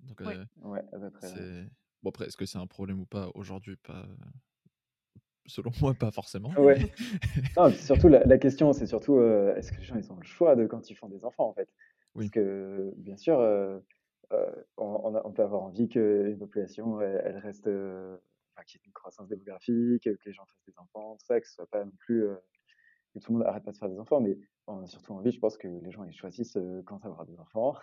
[0.00, 0.36] Donc, Ouais.
[0.36, 1.66] euh, Ouais, à peu près.
[2.02, 4.06] Bon, après, est-ce que c'est un problème ou pas aujourd'hui Pas...
[5.46, 6.50] Selon moi, pas forcément.
[6.58, 6.78] Ouais.
[7.56, 10.24] Non, surtout, la, la question, c'est surtout, euh, est-ce que les gens, ils ont le
[10.24, 11.68] choix de quand ils font des enfants, en fait?
[12.14, 12.30] Parce Oui.
[12.30, 13.78] que, bien sûr, euh,
[14.32, 18.78] euh, on, on a- on peut avoir envie qu'une population, elle, elle reste, enfin, qu'il
[18.80, 21.54] y ait une croissance démographique, que les gens fassent des enfants, tout ça, que ce
[21.54, 22.24] soit pas non plus,
[23.14, 25.32] que tout le monde arrête pas de faire des enfants, mais on a surtout envie,
[25.32, 27.74] je pense, que les gens, ils choisissent quand avoir des enfants,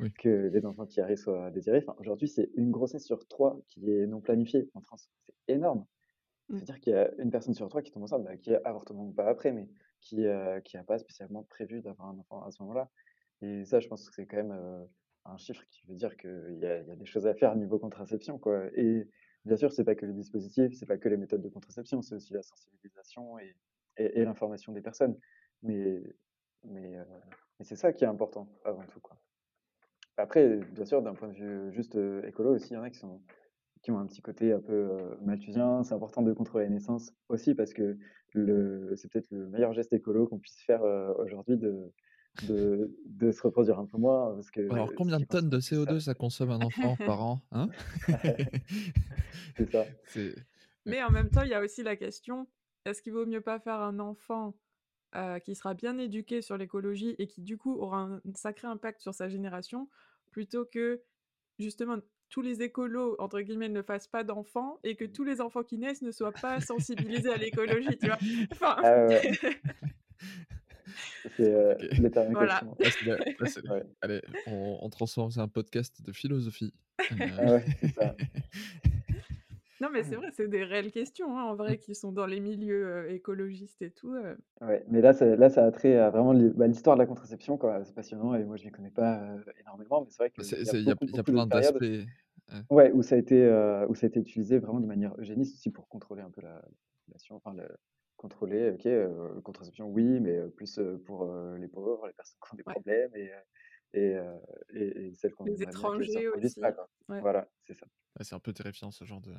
[0.00, 0.10] Oui.
[0.18, 1.84] que les enfants qui arrivent soient désirés.
[1.86, 5.10] Enfin, aujourd'hui, c'est une grossesse sur trois qui est non planifiée en France.
[5.26, 5.84] C'est énorme.
[6.50, 9.06] C'est-à-dire qu'il y a une personne sur trois qui tombe enceinte, bah, qui a avortement
[9.06, 9.68] ou pas après, mais
[10.00, 12.90] qui euh, qui a pas spécialement prévu d'avoir un enfant à ce moment-là.
[13.40, 14.84] Et ça, je pense que c'est quand même euh,
[15.24, 17.54] un chiffre qui veut dire qu'il y a, il y a des choses à faire
[17.56, 18.66] niveau contraception, quoi.
[18.74, 19.08] Et
[19.44, 22.14] bien sûr, c'est pas que les dispositifs, c'est pas que les méthodes de contraception, c'est
[22.16, 23.56] aussi la sensibilisation et,
[23.96, 25.16] et, et l'information des personnes.
[25.62, 26.02] Mais,
[26.64, 27.04] mais, euh,
[27.58, 29.16] mais c'est ça qui est important avant tout, quoi.
[30.18, 32.90] Après, bien sûr, d'un point de vue juste euh, écolo aussi, il y en a
[32.90, 33.22] qui sont
[33.82, 35.82] qui ont un petit côté un peu euh, malthusien.
[35.82, 37.98] C'est important de contrôler les naissances aussi parce que
[38.32, 41.92] le, c'est peut-être le meilleur geste écolo qu'on puisse faire euh, aujourd'hui de,
[42.46, 44.34] de, de se reproduire un peu moins.
[44.34, 47.40] Parce que Alors, combien de tonnes de consomme- CO2 ça consomme un enfant par an
[47.50, 47.68] hein?
[49.56, 49.84] C'est ça.
[50.86, 52.48] Mais en même temps, il y a aussi la question,
[52.84, 54.54] est-ce qu'il vaut mieux pas faire un enfant
[55.14, 59.00] euh, qui sera bien éduqué sur l'écologie et qui du coup aura un sacré impact
[59.00, 59.88] sur sa génération,
[60.30, 61.02] plutôt que
[61.58, 61.98] justement
[62.32, 65.76] tous les écolos, entre guillemets, ne fassent pas d'enfants et que tous les enfants qui
[65.76, 68.18] naissent ne soient pas sensibilisés à l'écologie, tu vois.
[68.52, 68.76] Enfin...
[68.82, 69.08] Ah
[71.36, 71.74] c'est euh,
[72.30, 72.62] voilà.
[74.00, 76.72] Allez, on, on transforme c'est un podcast de philosophie.
[76.98, 77.04] Ah
[77.44, 78.16] ouais, c'est ça.
[79.82, 82.38] Non, mais c'est vrai, c'est des réelles questions, hein, en vrai, qui sont dans les
[82.38, 84.14] milieux écologistes et tout.
[84.60, 87.58] Ouais, mais là, ça, là, ça a trait à vraiment bah, l'histoire de la contraception,
[87.58, 87.82] quoi.
[87.84, 89.20] C'est passionnant et moi, je ne connais pas
[89.60, 91.84] énormément, mais c'est vrai qu'il y a, y a, plein d'aspects.
[92.70, 93.44] Ouais, où ça, a été,
[93.88, 96.62] où ça a été utilisé vraiment de manière eugéniste aussi pour contrôler un peu la,
[97.00, 97.66] population, enfin, le,
[98.16, 103.10] contrôler, ok, contraception, oui, mais plus pour les pauvres, les personnes qui ont des problèmes
[103.16, 103.32] et,
[103.94, 104.16] et,
[104.72, 106.60] et, celles qu'on Les étrangers aussi.
[107.08, 107.86] Voilà, c'est ça
[108.20, 109.32] c'est un peu terrifiant ce genre de,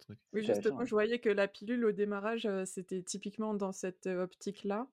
[0.00, 0.18] truc.
[0.32, 4.86] Oui, justement, je voyais que la pilule au démarrage, c'était typiquement dans cette optique-là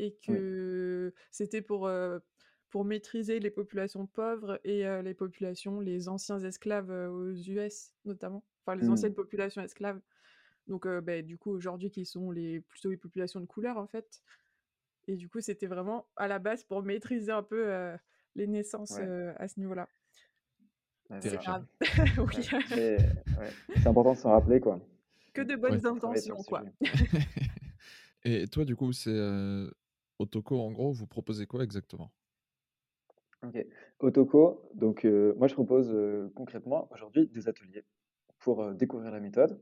[0.00, 1.90] et que c'était pour,
[2.70, 8.76] pour maîtriser les populations pauvres et les populations, les anciens esclaves aux US notamment, enfin
[8.76, 9.16] les anciennes mmh.
[9.16, 10.00] populations esclaves.
[10.66, 14.22] Donc, bah, du coup, aujourd'hui, qui sont les, plutôt les populations de couleur, en fait.
[15.06, 17.94] Et du coup, c'était vraiment à la base pour maîtriser un peu
[18.34, 19.88] les naissances à ce niveau-là.
[21.20, 21.66] C'est grave.
[22.70, 24.80] C'est important de s'en rappeler, quoi.
[25.32, 26.64] Que de bonnes intentions, quoi.
[28.24, 29.70] Et toi, du coup, c'est euh,
[30.18, 32.10] Otoko, en gros, vous proposez quoi exactement?
[33.42, 33.66] Ok.
[34.00, 35.94] Otoko, donc moi, je propose
[36.34, 37.84] concrètement aujourd'hui des ateliers
[38.38, 39.60] pour découvrir la méthode.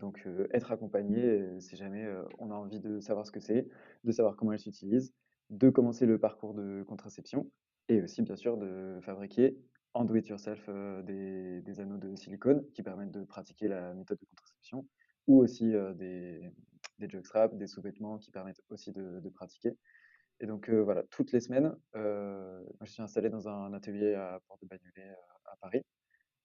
[0.00, 2.06] Donc, être accompagné si jamais
[2.38, 3.66] on a envie de savoir ce que c'est,
[4.04, 5.14] de savoir comment elle s'utilise,
[5.48, 7.50] de commencer le parcours de contraception
[7.88, 9.56] et aussi, bien sûr, de fabriquer
[9.94, 10.68] en do-it-yourself
[11.04, 14.86] des, anneaux de silicone qui permettent de pratiquer la méthode de contraception,
[15.26, 16.52] ou aussi des,
[16.98, 19.76] des jockstraps, des sous-vêtements qui permettent aussi de, pratiquer.
[20.40, 24.68] Et donc voilà, toutes les semaines, je suis installé dans un atelier à Porte de
[24.68, 25.14] Bagnolet
[25.46, 25.82] à Paris.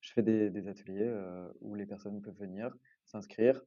[0.02, 1.14] Je fais des, ateliers
[1.62, 2.76] où les personnes peuvent venir
[3.06, 3.62] s'inscrire,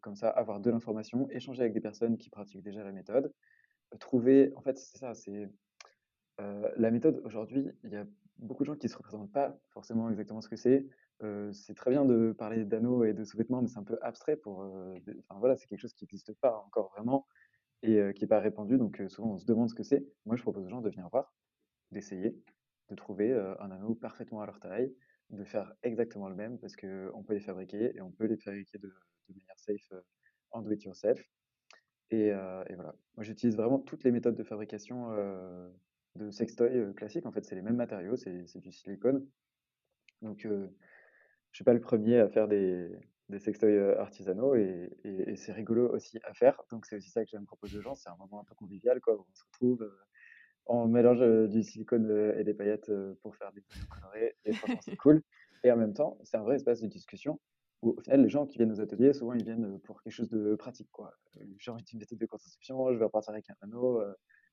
[0.00, 3.32] comme ça, avoir de l'information, échanger avec des personnes qui pratiquent déjà la méthode,
[4.00, 5.50] trouver, en fait, c'est ça, c'est
[6.38, 8.06] la méthode aujourd'hui, il y a
[8.38, 10.86] beaucoup de gens qui ne se représentent pas forcément exactement ce que c'est.
[11.52, 14.60] c'est très bien de parler d'anneaux et de sous-vêtements, mais c'est un peu abstrait pour.
[14.60, 17.26] enfin voilà, c'est quelque chose qui n'existe pas encore vraiment
[17.82, 18.78] et qui n'est pas répandu.
[18.78, 20.04] Donc souvent on se demande ce que c'est.
[20.26, 21.32] Moi je propose aux gens de venir voir,
[21.90, 22.36] d'essayer,
[22.90, 24.92] de trouver un anneau parfaitement à leur taille,
[25.30, 28.78] de faire exactement le même parce qu'on peut les fabriquer et on peut les fabriquer
[28.78, 28.92] de,
[29.28, 29.92] manière safe
[30.50, 31.22] en do it yourself.
[32.10, 32.94] Et, et voilà.
[33.16, 35.10] Moi j'utilise vraiment toutes les méthodes de fabrication
[36.16, 37.26] de sextoy classique.
[37.26, 39.26] En fait, c'est les mêmes matériaux, c'est du silicone.
[40.20, 40.68] Donc, je ne
[41.52, 42.90] suis pas le premier à faire des,
[43.28, 44.90] des sextoys artisanaux et,
[45.36, 46.60] c'est rigolo aussi à faire.
[46.70, 47.94] Donc, c'est aussi ça que j'aime proposer aux gens.
[47.94, 49.90] C'est un moment un peu convivial, quoi, où on se retrouve,
[50.66, 54.96] on mélange du silicone et des paillettes pour faire des photos colorés et franchement, c'est
[54.96, 55.22] cool.
[55.64, 57.40] Et en même temps, c'est un vrai espace de discussion
[57.82, 60.30] où, au final, les gens qui viennent aux ateliers, souvent, ils viennent pour quelque chose
[60.30, 61.12] de pratique, quoi.
[61.58, 64.00] J'ai envie d'une méthode de contraception, je vais repartir avec un anneau,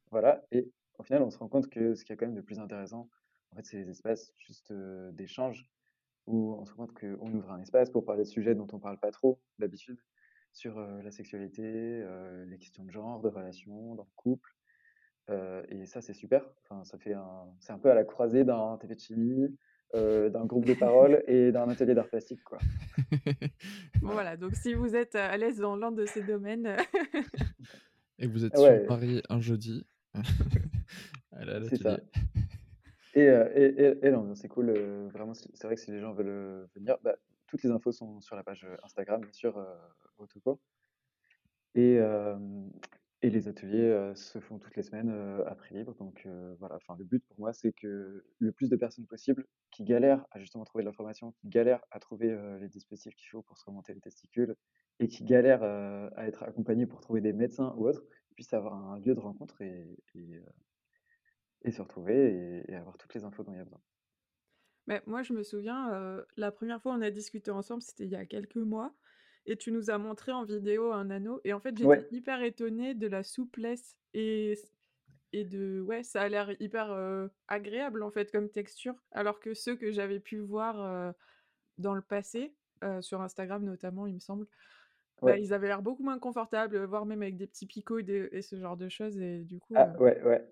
[0.10, 0.44] voilà.
[0.52, 2.60] Et au final, on se rend compte que ce qui est quand même de plus
[2.60, 3.10] intéressant,
[3.52, 4.72] en fait, c'est les espaces juste
[5.14, 5.68] d'échange
[6.28, 8.76] où on se rend compte qu'on ouvre un espace pour parler de sujets dont on
[8.76, 9.98] ne parle pas trop d'habitude,
[10.52, 12.06] sur la sexualité,
[12.48, 14.56] les questions de genre, de relations, dans le couple.
[15.70, 16.46] et ça, c'est super.
[16.64, 19.58] Enfin, ça fait un, c'est un peu à la croisée d'un TV de chimie,
[19.94, 22.60] d'un groupe de parole et d'un atelier d'art plastique, quoi.
[24.02, 24.38] voilà.
[24.38, 26.76] Donc si vous êtes à l'aise dans l'un de ces domaines.
[28.20, 29.86] et vous êtes sur Paris un jeudi.
[31.70, 32.00] C'est ça.
[33.16, 34.72] Et, et, et, non, c'est cool.
[35.10, 37.16] vraiment, c'est vrai que si les gens veulent venir, bah,
[37.48, 39.66] toutes les infos sont sur la page Instagram, bien sûr,
[40.20, 40.62] Autoco.
[41.74, 42.00] Et,
[43.22, 45.10] et les ateliers se font toutes les semaines
[45.48, 45.96] à prix libre.
[45.96, 46.28] Donc
[46.60, 50.26] voilà, enfin, le but pour moi, c'est que le plus de personnes possible qui galèrent
[50.30, 53.66] à justement trouver de l'information, qui galèrent à trouver les dispositifs qu'il faut pour se
[53.66, 54.56] remonter les testicules
[55.00, 58.04] et qui galèrent à être accompagnés pour trouver des médecins ou autres,
[58.36, 60.42] puissent avoir un lieu de rencontre et, et
[61.68, 63.82] se retrouver et, avoir toutes les infos dont il y a besoin.
[64.88, 68.16] Mais moi, je me souviens, la première fois on a discuté ensemble, c'était il y
[68.16, 68.94] a quelques mois,
[69.46, 72.96] et tu nous as montré en vidéo un anneau, et en fait, j'étais hyper étonnée
[72.96, 74.58] de la souplesse et,
[75.32, 75.82] et de.
[75.82, 80.20] Ouais, ça a l'air hyper agréable en fait comme texture, alors que ceux que j'avais
[80.20, 81.14] pu voir
[81.78, 82.56] dans le passé,
[83.02, 84.48] sur Instagram notamment, il me semble,
[85.22, 88.42] bah, ils avaient l'air beaucoup moins confortables, voire même avec des petits picots et, et
[88.42, 89.74] ce genre de choses, et du coup.
[89.76, 90.44] Ah, ouais, ouais.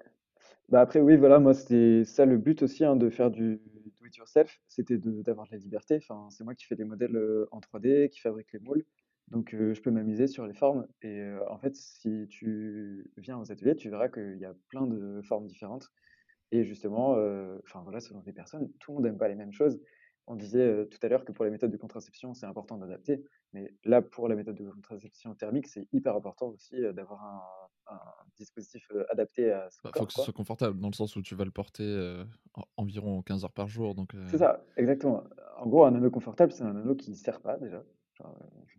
[0.70, 3.62] Bah, après, oui, voilà, moi, c'était ça le but aussi, hein, de faire du
[4.00, 5.96] do it yourself, c'était d'avoir de la liberté.
[5.98, 7.18] Enfin, c'est moi qui fais des modèles,
[7.52, 8.86] en 3D, qui fabrique les moules,
[9.30, 13.76] donc je peux m'amuser sur les formes et en fait, si tu viens aux ateliers,
[13.76, 15.90] tu verras qu'il y a plein de formes différentes
[16.52, 17.12] et justement,
[17.66, 19.80] enfin, voilà, selon les personnes, tout le monde n'aime pas les mêmes choses
[20.28, 23.24] on disait tout à l'heure que pour les méthodes de contraception, c'est important d'adapter.
[23.54, 27.42] Mais là, pour la méthode de contraception thermique, c'est hyper important aussi d'avoir un,
[28.36, 31.22] dispositif adapté à ce Il bah, faut que ce soit confortable, dans le sens où
[31.22, 32.24] tu vas le porter
[32.78, 33.96] environ 15 heures par jour.
[33.96, 35.24] Donc, C'est ça, exactement.
[35.58, 37.84] En gros, un anneau confortable, c'est un anneau qui ne serre pas déjà,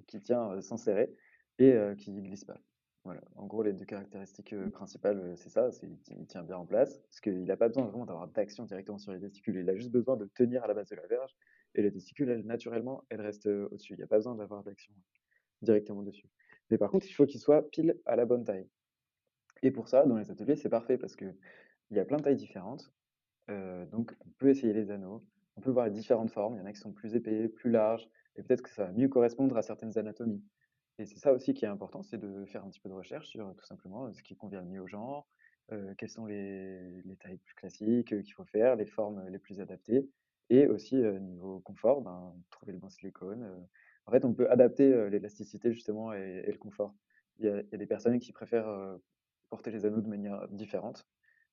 [0.06, 1.12] qui tient sans serrer
[1.58, 2.60] et qui ne glisse pas.
[3.04, 3.20] Voilà.
[3.36, 7.20] En gros, les deux caractéristiques principales, c'est ça, c'est qu'il tient bien en place, parce
[7.20, 10.16] qu'il n'a pas besoin vraiment d'avoir d'action directement sur les testicules, il a juste besoin
[10.16, 11.34] de tenir à la base de la verge,
[11.74, 13.94] et les testicules, elles, naturellement, elles restent au-dessus.
[13.94, 14.92] Il n'y a pas besoin d'avoir d'action
[15.62, 16.28] directement dessus.
[16.70, 18.68] Mais par contre, il faut qu'il soit pile à la bonne taille.
[19.62, 21.34] Et pour ça, dans les ateliers, c'est parfait, parce qu'il
[21.90, 22.92] y a plein de tailles différentes,
[23.48, 25.24] donc on peut essayer les anneaux,
[25.56, 27.70] on peut voir les différentes formes, il y en a qui sont plus épais, plus
[27.70, 30.44] larges, et peut-être que ça va mieux correspondre à certaines anatomies.
[30.98, 33.28] Et c'est ça aussi qui est important, c'est de faire un petit peu de recherche
[33.28, 35.28] sur tout simplement ce qui convient le mieux au genre,
[35.96, 40.08] quelles sont les, tailles plus classiques qu'il faut faire, les formes les plus adaptées,
[40.50, 43.66] et aussi niveau confort, ben, trouver le bon silicone.
[44.06, 46.94] En fait, on peut adapter l'élasticité justement et, le confort.
[47.38, 48.98] Il y, a, des personnes qui préfèrent
[49.48, 51.06] porter les anneaux de manière différente,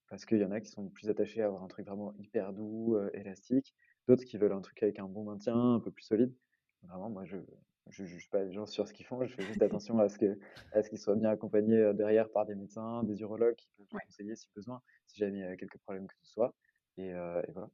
[0.10, 2.54] parce qu'il y en a qui sont plus attachés à avoir un truc vraiment hyper
[2.54, 3.76] doux, élastique,
[4.08, 6.34] d'autres qui veulent un truc avec un bon maintien, un peu plus solide.
[6.84, 9.62] Vraiment, moi, je, ne juge pas les gens sur ce qu'ils font, je fais juste
[9.62, 14.02] attention à ce qu'ils soient bien accompagnés derrière par des médecins, des urologues qui peuvent
[14.06, 16.54] conseiller si besoin, si jamais il y a quelques problèmes que ce soit.
[16.98, 17.12] Et,
[17.54, 17.70] voilà.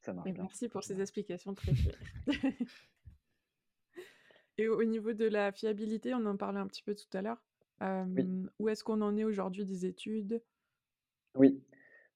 [0.00, 1.98] Ça marche Merci pour ces explications très claires.
[4.58, 7.40] et au niveau de la fiabilité, on en parlait un petit peu tout à l'heure.
[8.58, 10.42] Où est-ce qu'on en est aujourd'hui des études?
[11.36, 11.62] Oui.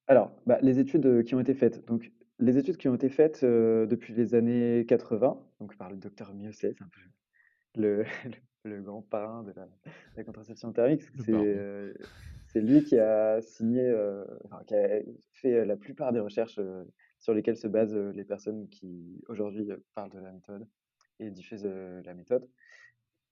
[0.07, 1.85] Alors, bah, les études qui ont été faites.
[1.87, 6.35] Donc, les études qui ont été faites, depuis les années 80, donc par le docteur
[6.35, 7.01] Miocet, c'est un peu
[7.81, 8.05] le
[8.67, 9.53] le grand parrain de
[10.17, 11.03] la contraception thermique.
[11.25, 13.95] C'est, lui qui a signé,
[14.67, 15.03] qui a
[15.33, 16.61] fait, la plupart des recherches,
[17.19, 20.67] sur lesquelles se basent, les personnes qui aujourd'hui, parlent de la méthode
[21.19, 22.47] et diffusent, la méthode.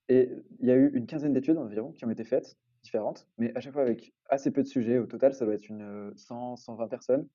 [0.09, 3.51] Et il y a eu une quinzaine d'études environ qui ont été faites, différentes, mais
[3.55, 4.99] à chaque fois avec assez peu de sujets.
[4.99, 7.27] Au total, ça doit être une, 100-120 personnes.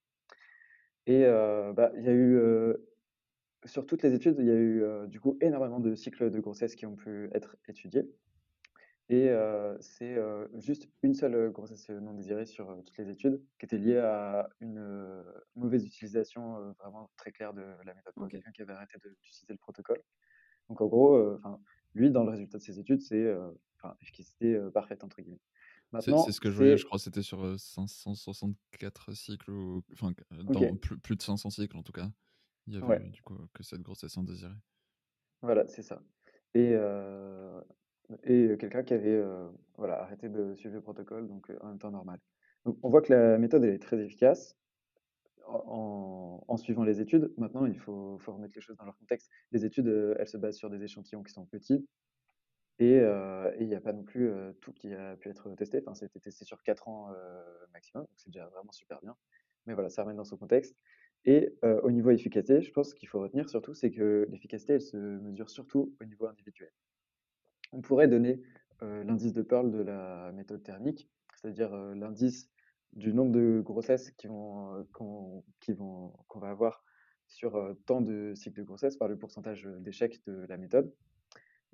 [1.06, 2.38] Et bah, il y a eu,
[3.64, 6.76] sur toutes les études, il y a eu du coup énormément de cycles de grossesse
[6.76, 8.08] qui ont pu être étudiés.
[9.08, 9.28] Et
[9.80, 10.16] c'est
[10.58, 15.24] juste une seule grossesse non désirée sur toutes les études qui était liée à une
[15.56, 19.58] mauvaise utilisation vraiment très claire de la méthode pour quelqu'un qui avait arrêté d'utiliser le
[19.58, 20.00] protocole.
[20.68, 21.18] Donc en gros,
[21.94, 23.26] lui, dans le résultat de ses études, c'est
[24.00, 25.40] efficacité parfaite entre guillemets.
[26.00, 30.12] C'est ce que je voyais, je crois que c'était sur 564 cycles, ou, enfin,
[30.44, 32.08] dans plus, de 500 cycles en tout cas.
[32.66, 34.54] Il y avait du coup que cette grossesse indésirée.
[35.42, 36.00] Voilà, c'est ça.
[36.54, 36.76] Et,
[38.24, 39.20] et quelqu'un qui avait
[39.76, 42.20] voilà, arrêté de suivre le protocole, donc en temps normal.
[42.64, 44.56] Donc on voit que la méthode elle est très efficace
[45.50, 47.32] en, suivant les études.
[47.36, 49.30] Maintenant, il faut, remettre les choses dans leur contexte.
[49.52, 51.86] Les études, elles se basent sur des échantillons qui sont petits.
[52.78, 53.00] Et
[53.58, 55.82] il n'y a pas non plus tout qui a pu être testé.
[55.84, 57.12] Enfin, c'était testé sur 4 ans
[57.72, 59.16] maximum, donc c'est déjà vraiment super bien.
[59.66, 60.76] Mais voilà, ça remet dans son contexte.
[61.26, 64.96] Et au niveau efficacité, je pense qu'il faut retenir surtout, c'est que l'efficacité, elle se
[64.96, 66.72] mesure surtout au niveau individuel.
[67.72, 68.40] On pourrait donner
[68.80, 72.50] l'indice de Pearl de la méthode thermique, c'est-à-dire l'indice
[72.92, 75.44] du nombre de grossesses qui vont, vont,
[76.28, 76.84] qu'on va avoir
[77.26, 80.92] sur tant de cycles de grossesse par le pourcentage d'échec de la méthode.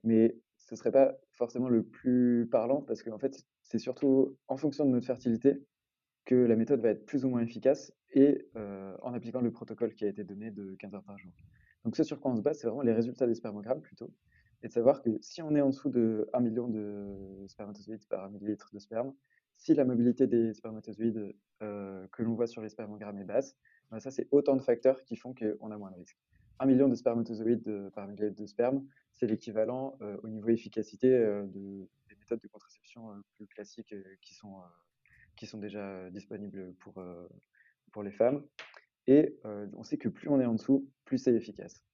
[0.02, 4.56] Mais ce ne serait pas forcément le plus parlant parce qu'en fait, c'est surtout en
[4.56, 5.64] fonction de notre fertilité
[6.26, 8.46] que la méthode va être plus ou moins efficace et
[9.02, 11.32] en appliquant le protocole qui a été donné de 15 heures par jour.
[11.84, 14.12] Donc ce sur quoi on se base, c'est vraiment les résultats des spermogrammes plutôt,
[14.62, 18.28] et de savoir que si on est en dessous de 1 million de spermatozoïdes par
[18.28, 19.14] millilitre de sperme,
[19.56, 23.56] si la mobilité des spermatozoïdes que l'on voit sur les spermogrammes est basse,
[23.90, 26.18] ben ça c'est autant de facteurs qui font qu'on a moins de risques.
[26.58, 32.16] 1 million de spermatozoïdes par millilitre de sperme, c'est l'équivalent au niveau efficacité de, des
[32.16, 34.54] méthodes de contraception plus classiques qui, sont,
[35.36, 37.02] qui sont déjà disponibles pour,
[37.92, 38.42] pour les femmes.
[39.06, 41.84] Et on sait que plus on est en dessous, plus c'est efficace.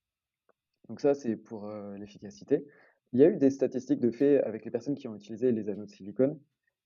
[0.88, 2.64] Donc ça, c'est pour l'efficacité.
[3.12, 5.68] Il y a eu des statistiques de fait avec les personnes qui ont utilisé les
[5.68, 6.38] anneaux de silicone,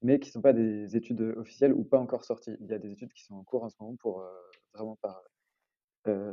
[0.03, 2.57] mais qui ne sont pas des études officielles ou pas encore sorties.
[2.61, 4.24] Il y a des études qui sont en cours en ce moment pour
[4.74, 5.22] vraiment par,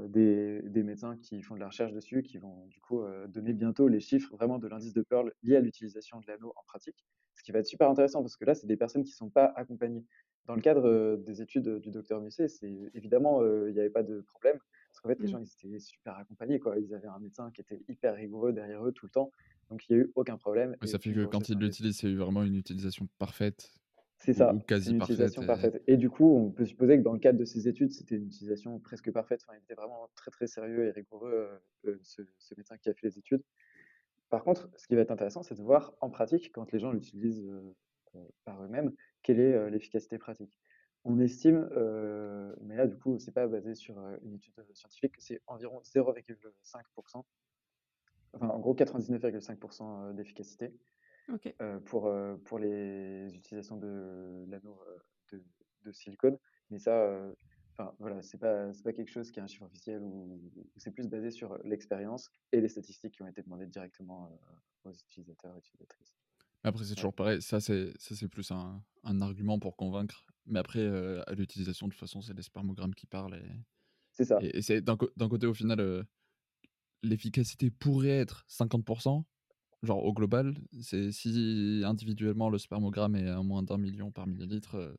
[0.10, 3.88] des, des, médecins qui font de la recherche dessus, qui vont du coup donner bientôt
[3.88, 7.06] les chiffres vraiment de l'indice de Pearl lié à l'utilisation de l'anneau en pratique.
[7.36, 9.30] Ce qui va être super intéressant parce que là, c'est des personnes qui ne sont
[9.30, 10.06] pas accompagnées.
[10.46, 14.22] Dans le cadre des études du docteur Musset, c'est évidemment, il n'y avait pas de
[14.22, 14.60] problème.
[14.94, 15.32] Parce qu'en fait, les mmh.
[15.32, 16.60] gens, ils étaient super accompagnés.
[16.60, 16.78] Quoi.
[16.78, 19.32] Ils avaient un médecin qui était hyper rigoureux derrière eux tout le temps.
[19.74, 20.78] Donc, il n'y a eu aucun problème.
[20.82, 23.72] Mais ça fait que quand ils l'utilisent, c'est vraiment une utilisation parfaite
[24.20, 25.36] C'est ça, ou quasi une parfaite.
[25.42, 25.84] et- parfaite.
[25.88, 28.28] Et du coup, on peut supposer que dans le cadre de ses études, c'était une
[28.28, 29.42] utilisation presque parfaite.
[29.48, 32.88] Enfin, il était vraiment très très sérieux et rigoureux, euh, euh, ce, ce médecin qui
[32.90, 33.42] a fait les études.
[34.30, 36.92] Par contre, ce qui va être intéressant, c'est de voir en pratique, quand les gens
[36.92, 37.44] l'utilisent
[38.16, 38.94] euh, par eux-mêmes,
[39.24, 40.60] quelle est euh, l'efficacité pratique.
[41.04, 41.68] On estime,
[42.62, 47.26] mais là du coup, c'est pas basé sur une étude scientifique, c'est environ 0,5%,
[48.34, 50.74] enfin en gros 99,5% euh, d'efficacité
[51.62, 54.80] euh, pour, euh, pour les utilisations de l'anneau
[55.32, 55.44] de,
[55.86, 56.38] de silicone.
[56.70, 57.34] Mais ça, euh,
[57.72, 60.68] enfin voilà, c'est pas, c'est pas quelque chose qui est un chiffre officiel ou ou
[60.78, 64.26] c'est plus basé sur l'expérience et les statistiques qui ont été demandées directement
[64.86, 66.16] euh, aux utilisateurs et utilisatrices.
[66.64, 67.42] Après, c'est toujours pareil.
[67.42, 70.26] Ça, c'est ça, c'est plus un, un argument pour convaincre.
[70.46, 73.36] Mais après, euh, à l'utilisation, de toute façon, c'est les spermogrammes qui parlent.
[73.36, 73.46] Et,
[74.12, 74.40] c'est ça.
[74.42, 76.04] et, et c'est d'un côté, au final, euh,
[77.04, 79.24] l'efficacité pourrait être 50%.
[79.84, 84.76] Genre, au global, c'est si individuellement le spermogramme est à moins d'un million par millilitre,
[84.76, 84.96] euh,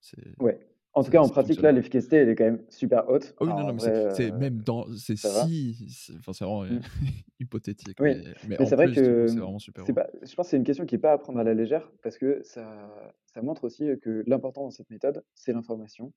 [0.00, 0.58] c'est Ouais.
[0.94, 3.32] En tout cas, en pratique, là, l'efficacité, elle est quand même super haute.
[3.38, 4.86] Ah oui, Alors, non, non, mais c'est euh, même dans.
[4.96, 5.76] C'est si.
[6.18, 6.80] Enfin, c'est vraiment euh, Mm.
[7.40, 7.96] hypothétique.
[8.00, 8.16] Oui,
[8.48, 9.92] Mais, mais c'est vrai que c'est vraiment super haut.
[9.92, 11.92] pas, je pense que c'est une question qui n'est pas à prendre à la légère
[12.02, 12.90] parce que ça,
[13.26, 16.12] ça montre aussi que l'important dans cette méthode, c'est l'information.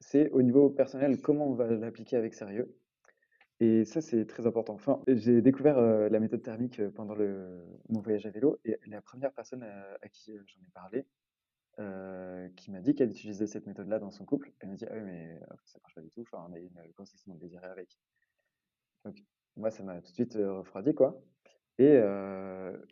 [0.00, 2.74] C'est au niveau personnel comment on va l'appliquer avec sérieux.
[3.60, 4.74] Et ça, c'est très important.
[4.74, 9.00] Enfin, j'ai découvert euh, la méthode thermique pendant le, mon voyage à vélo et la
[9.00, 11.06] première personne à, à qui j'en ai parlé,
[11.78, 14.94] euh, qui m'a dit qu'elle utilisait cette méthode-là dans son couple, elle m'a dit, ah
[14.94, 16.92] oui, mais euh, ça marche pas du tout, enfin, on a eu une
[17.28, 17.98] non désirée avec.
[19.04, 19.16] Donc,
[19.56, 21.20] moi, ça m'a tout de suite refroidi, quoi.
[21.78, 21.96] Et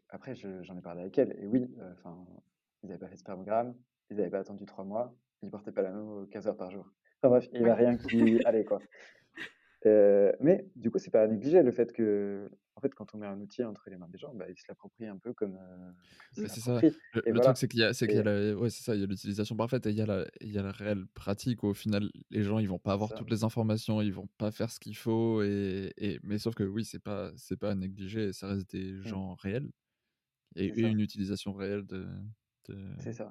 [0.08, 1.36] après, je- j'en ai parlé avec elle.
[1.38, 2.26] Et oui, enfin,
[2.82, 3.74] ils n'avaient pas fait de spermogramme,
[4.11, 6.86] ils n'avaient pas attendu trois mois, ils portaient pas l'anneau 15 heures par jour.
[7.22, 8.78] Enfin bref, il n'y avait rien qui allait, quoi.
[9.87, 13.18] Euh, mais du coup, c'est pas à négliger le fait que, en fait, quand on
[13.18, 15.57] met un outil entre les mains des gens, bah, ils se l'approprient un peu comme,
[15.57, 15.93] euh,
[16.47, 16.81] c'est ça.
[17.14, 18.95] Le, truc, c'est qu'il y a, c'est qu'il y a Et la, ouais, c'est ça,
[18.95, 21.07] il y a l'utilisation parfaite et il y a la, il y a la réelle
[21.14, 23.16] pratique où au final, les gens, ils vont pas avoir ça.
[23.16, 26.64] toutes les informations, ils vont pas faire ce qu'il faut et, et, mais sauf que
[26.64, 29.70] oui, c'est pas, c'est pas à négliger et ça reste des Mm, gens réels
[30.57, 32.07] et, une utilisation réelle de,
[32.68, 32.76] de,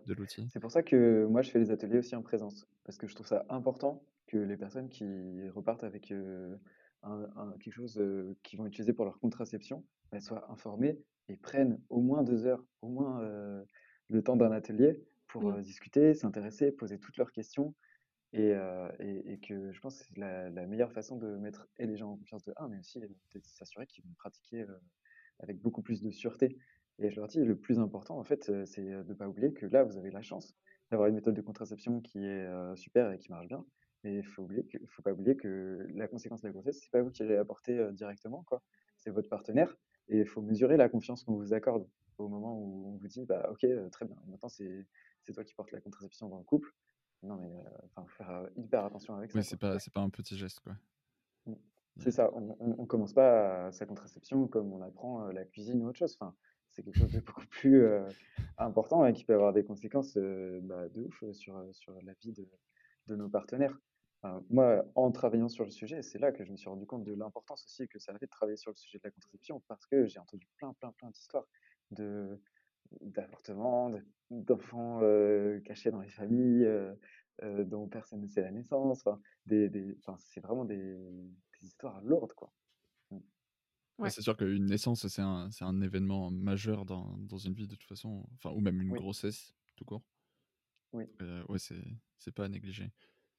[0.05, 0.47] de l'outil.
[0.51, 3.15] C'est pour ça que moi, je fais les ateliers aussi en présence, parce que je
[3.15, 5.05] trouve ça important que les personnes qui
[5.49, 6.57] repartent avec euh,
[7.03, 10.99] un, un- quelque chose euh, qu'ils vont utiliser pour leur contraception, elles soient informées
[11.29, 13.63] et prennent au moins deux heures, au moins euh,
[14.09, 15.51] le temps d'un atelier pour Mm.
[15.51, 17.75] euh, discuter, s'intéresser, poser toutes leurs questions.
[18.33, 21.67] Et, euh, et, et que je pense que c'est la, la meilleure façon de mettre
[21.77, 24.61] et les gens en confiance de un, mais aussi euh, de s'assurer qu'ils vont pratiquer
[24.61, 24.79] euh,
[25.39, 26.57] avec beaucoup plus de sûreté.
[26.99, 29.27] Et je leur dis, le plus important, en fait, euh, c'est euh, de ne pas
[29.27, 30.55] oublier que là, vous avez la chance
[30.91, 33.65] d'avoir une méthode de contraception qui est euh, super et qui marche bien.
[34.03, 36.91] Mais il faut oublier que, faut pas oublier que la conséquence de la grossesse, c'est
[36.91, 38.61] pas vous qui allez apporter euh, directement, quoi.
[38.97, 39.75] C'est votre partenaire.
[40.07, 41.87] Et il faut mesurer la confiance qu'on vous accorde
[42.17, 44.85] au moment où on vous dit, bah, ok, euh, très bien, maintenant c'est
[45.23, 46.69] c'est toi qui portes la contraception dans le couple.
[47.23, 49.69] Non, mais euh, enfin, faut faire euh, hyper attention avec Oui, ça, c'est quoi.
[49.71, 50.75] pas, c'est pas un petit geste, quoi.
[51.45, 51.53] Mm.
[51.97, 55.27] Y C'est a- ça, on, on, on commence pas à sa contraception comme on apprend
[55.31, 56.17] la cuisine ou autre chose.
[56.19, 56.35] Enfin,
[56.69, 58.07] c'est quelque chose de beaucoup plus euh,
[58.57, 62.31] important et qui peut avoir des conséquences euh, bah, de ouf sur, sur la vie
[62.33, 62.47] de,
[63.07, 63.77] de nos partenaires.
[64.49, 67.13] Moi, en travaillant sur le sujet, c'est là que je me suis rendu compte de
[67.13, 70.07] l'importance aussi que ça avait de travailler sur le sujet de la contraception parce que
[70.07, 71.47] j'ai entendu plein, plein, plein d'histoires
[71.91, 72.41] de
[73.01, 76.95] d'avortements, de- d'enfants euh, cachés dans les familles, euh,
[77.43, 78.99] euh, dont personne ne sait la naissance.
[79.05, 82.53] Enfin, des, des, enfin, c'est vraiment des, des histoires lourdes, quoi.
[83.11, 83.19] Mm.
[84.01, 84.11] Bah, Ouais.
[84.11, 87.75] c'est sûr qu'une naissance, c'est un, c'est un événement majeur dans, dans une vie de
[87.75, 90.03] toute façon, enfin, ou même une Oui, grossesse, tout court.
[90.91, 91.83] oui, Euh, ouais, c'est,
[92.17, 92.91] c'est pas à négliger.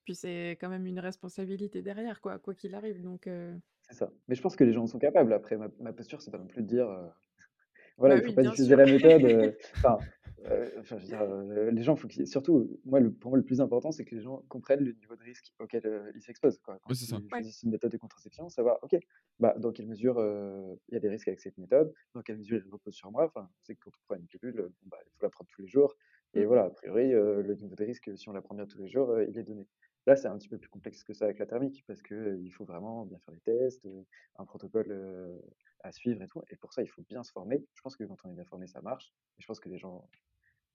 [0.04, 3.00] Puis c'est quand même une responsabilité derrière, quoi, quoi qu'il arrive.
[3.02, 4.12] Donc, euh, c'est ça.
[4.28, 5.32] Mais je pense que les gens en sont capables.
[5.32, 7.08] Après, ma, ma posture, c'est pas non plus de dire, euh,
[7.98, 8.76] voilà, bah il faut oui, pas bien diffuser sûr.
[8.76, 9.24] la méthode.
[9.24, 10.04] euh, Enfin,
[10.46, 13.38] euh, enfin, je veux dire, euh, les gens, faut qu'ils, surtout, moi, le, pour moi,
[13.38, 16.22] le plus important, c'est que les gens comprennent le niveau de risque auquel euh, ils
[16.22, 16.78] s'exposent, quoi.
[16.82, 17.22] Quand Oui, c'est ça.
[17.22, 17.44] ils Ouais.
[17.44, 18.96] choisissent une méthode de contraception, savoir, ok,
[19.40, 22.38] bah, dans quelle mesure euh, il y a des risques avec cette méthode, dans quelle
[22.38, 23.26] mesure il repose sur moi.
[23.26, 25.50] Enfin, c'est que quand on prend une pilule, euh, bon, bah, il faut la prendre
[25.50, 25.96] tous les jours.
[26.34, 26.46] Et Mm.
[26.46, 28.88] voilà, a priori, euh, le niveau de risque, si on la prend bien tous les
[28.88, 29.68] jours, euh, il est donné.
[30.06, 32.40] Là, c'est un petit peu plus complexe que ça avec la thermique, parce que euh,
[32.42, 34.02] il faut vraiment bien faire les tests, euh,
[34.36, 35.38] un protocole euh,
[35.80, 36.42] à suivre et tout.
[36.50, 37.64] Et pour ça, il faut bien se former.
[37.74, 39.12] Je pense que quand on est bien formé, ça marche.
[39.38, 40.08] Et je pense que les gens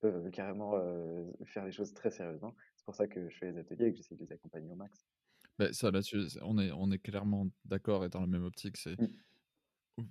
[0.01, 0.73] peuvent carrément
[1.45, 2.55] faire les choses très sérieusement.
[2.75, 4.75] C'est pour ça que je fais les ateliers et que j'essaie de les accompagner au
[4.75, 5.07] max.
[5.57, 8.77] Bah, ça, là-dessus, on est, on est clairement d'accord et dans la même optique.
[8.77, 8.97] C'est,
[9.97, 10.03] Mm.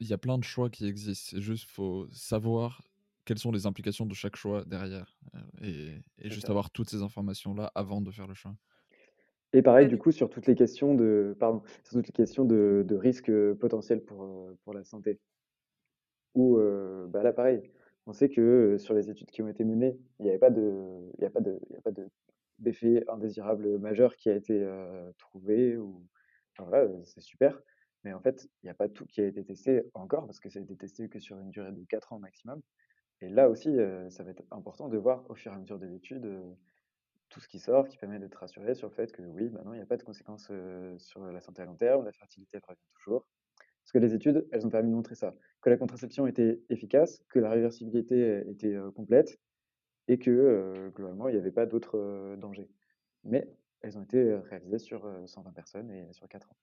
[0.00, 1.30] il y a plein de choix qui existent.
[1.30, 2.82] C'est juste, faut savoir
[3.28, 6.52] quelles sont les implications de chaque choix derrière euh, et, juste ça.
[6.52, 8.54] avoir toutes ces informations-là avant de faire le choix?
[9.52, 12.86] Et pareil, du coup, sur toutes les questions de, pardon, sur toutes les questions de,
[12.88, 15.20] de risques euh, potentiels pour, euh, pour la santé.
[16.36, 17.70] Ou, euh, bah là, pareil,
[18.06, 21.12] on sait que sur les études qui ont été menées, il n'y avait pas de,
[21.18, 22.08] il y a pas de, il y a pas de
[22.58, 24.66] d'effet indésirable majeur qui a été
[25.16, 26.02] trouvé ou
[26.58, 27.60] voilà, c'est super.
[28.02, 30.48] Mais en fait, il n'y a pas tout qui a été testé encore parce que
[30.48, 32.60] ça a été testé que sur une durée de 4 ans maximum.
[33.20, 33.76] Et là aussi,
[34.10, 36.28] ça va être important de voir au fur et à mesure des études
[37.28, 39.76] tout ce qui sort, qui permet d'être rassuré sur le fait que oui, maintenant, il
[39.76, 40.50] n'y a pas de conséquences
[40.98, 43.26] sur la santé à long terme, la fertilité revient toujours.
[43.82, 47.24] Parce que les études, elles ont permis de montrer ça, que la contraception était efficace,
[47.28, 49.40] que la réversibilité était complète
[50.06, 52.70] et que globalement, il n'y avait pas d'autres dangers.
[53.24, 53.50] Mais
[53.80, 56.56] elles ont été réalisées sur 120 personnes et sur 4 ans.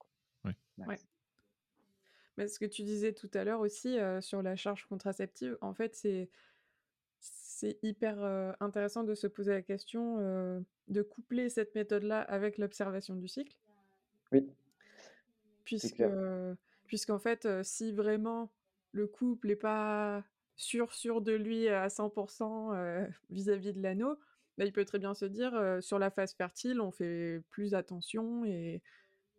[0.46, 0.54] Oui.
[2.38, 5.96] Mais ce que tu disais tout à l'heure aussi sur la charge contraceptive, en fait,
[5.96, 6.30] c'est
[7.20, 10.18] c'est hyper intéressant de se poser la question
[10.88, 13.56] de coupler cette méthode-là avec l'observation du cycle.
[14.32, 14.46] Oui.
[15.64, 16.04] Puisque,
[16.86, 18.52] puisqu'en fait, si vraiment
[18.92, 20.24] le couple n'est pas
[20.58, 24.20] sûr, sûr de lui à 100% vis-à-vis de l'anneau,
[24.58, 28.46] bah, il peut très bien se dire sur la phase fertile, on fait plus attention
[28.46, 28.82] et,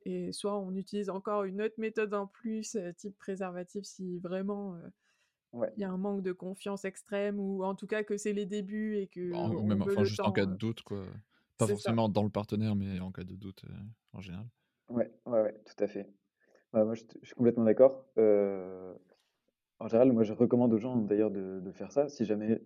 [0.06, 4.78] et soit on utilise encore une autre méthode en plus, type préservatif, si vraiment
[5.76, 8.46] il y a un manque de confiance extrême ou en tout cas que c'est les
[8.46, 9.32] débuts et que.
[9.32, 11.04] Ou même enfin, juste en cas de doute, quoi.
[11.58, 13.64] Pas forcément dans le partenaire, mais en cas de doute
[14.12, 14.46] en général.
[14.88, 16.08] Ouais, ouais, ouais, tout à fait.
[16.72, 18.04] moi, je, suis complètement d'accord.
[18.16, 22.08] en général, moi, je recommande aux gens d'ailleurs de, de, faire ça.
[22.08, 22.62] Si jamais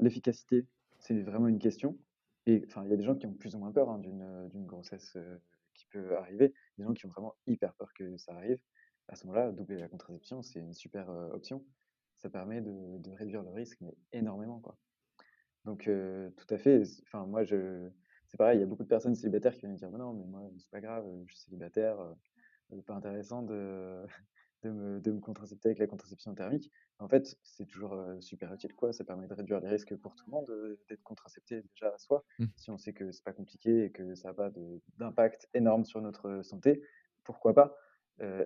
[0.00, 0.66] l'efficacité,
[0.98, 1.98] c'est vraiment une question.
[2.46, 4.66] Et enfin, il y a des gens qui ont plus ou moins peur hein, d'une
[4.66, 5.18] grossesse
[5.74, 6.54] qui peut arriver.
[6.78, 8.58] Des gens qui ont vraiment hyper peur que ça arrive.
[9.08, 11.64] À ce moment-là, doubler la contraception, c'est une super option
[12.22, 14.76] ça permet de, réduire le risque, mais énormément, quoi.
[15.64, 15.90] Donc,
[16.36, 16.82] tout à fait.
[17.02, 17.88] Enfin, moi, je,
[18.28, 20.48] c'est pareil, il y a beaucoup de personnes célibataires qui viennent dire non, mais moi,
[20.58, 21.98] c'est pas grave, je suis célibataire,
[22.86, 24.06] pas intéressant de,
[24.62, 26.70] de, me, de me contracepter avec la contraception thermique.
[26.98, 28.92] En fait, c'est toujours super utile, quoi.
[28.92, 32.24] Ça permet de réduire les risques pour tout le monde d'être contracepté déjà à soi.
[32.38, 32.46] Mmh.
[32.56, 34.50] Si on sait que c'est pas compliqué et que ça n'a pas
[34.98, 36.82] d'impact énorme sur notre santé,
[37.24, 37.76] pourquoi pas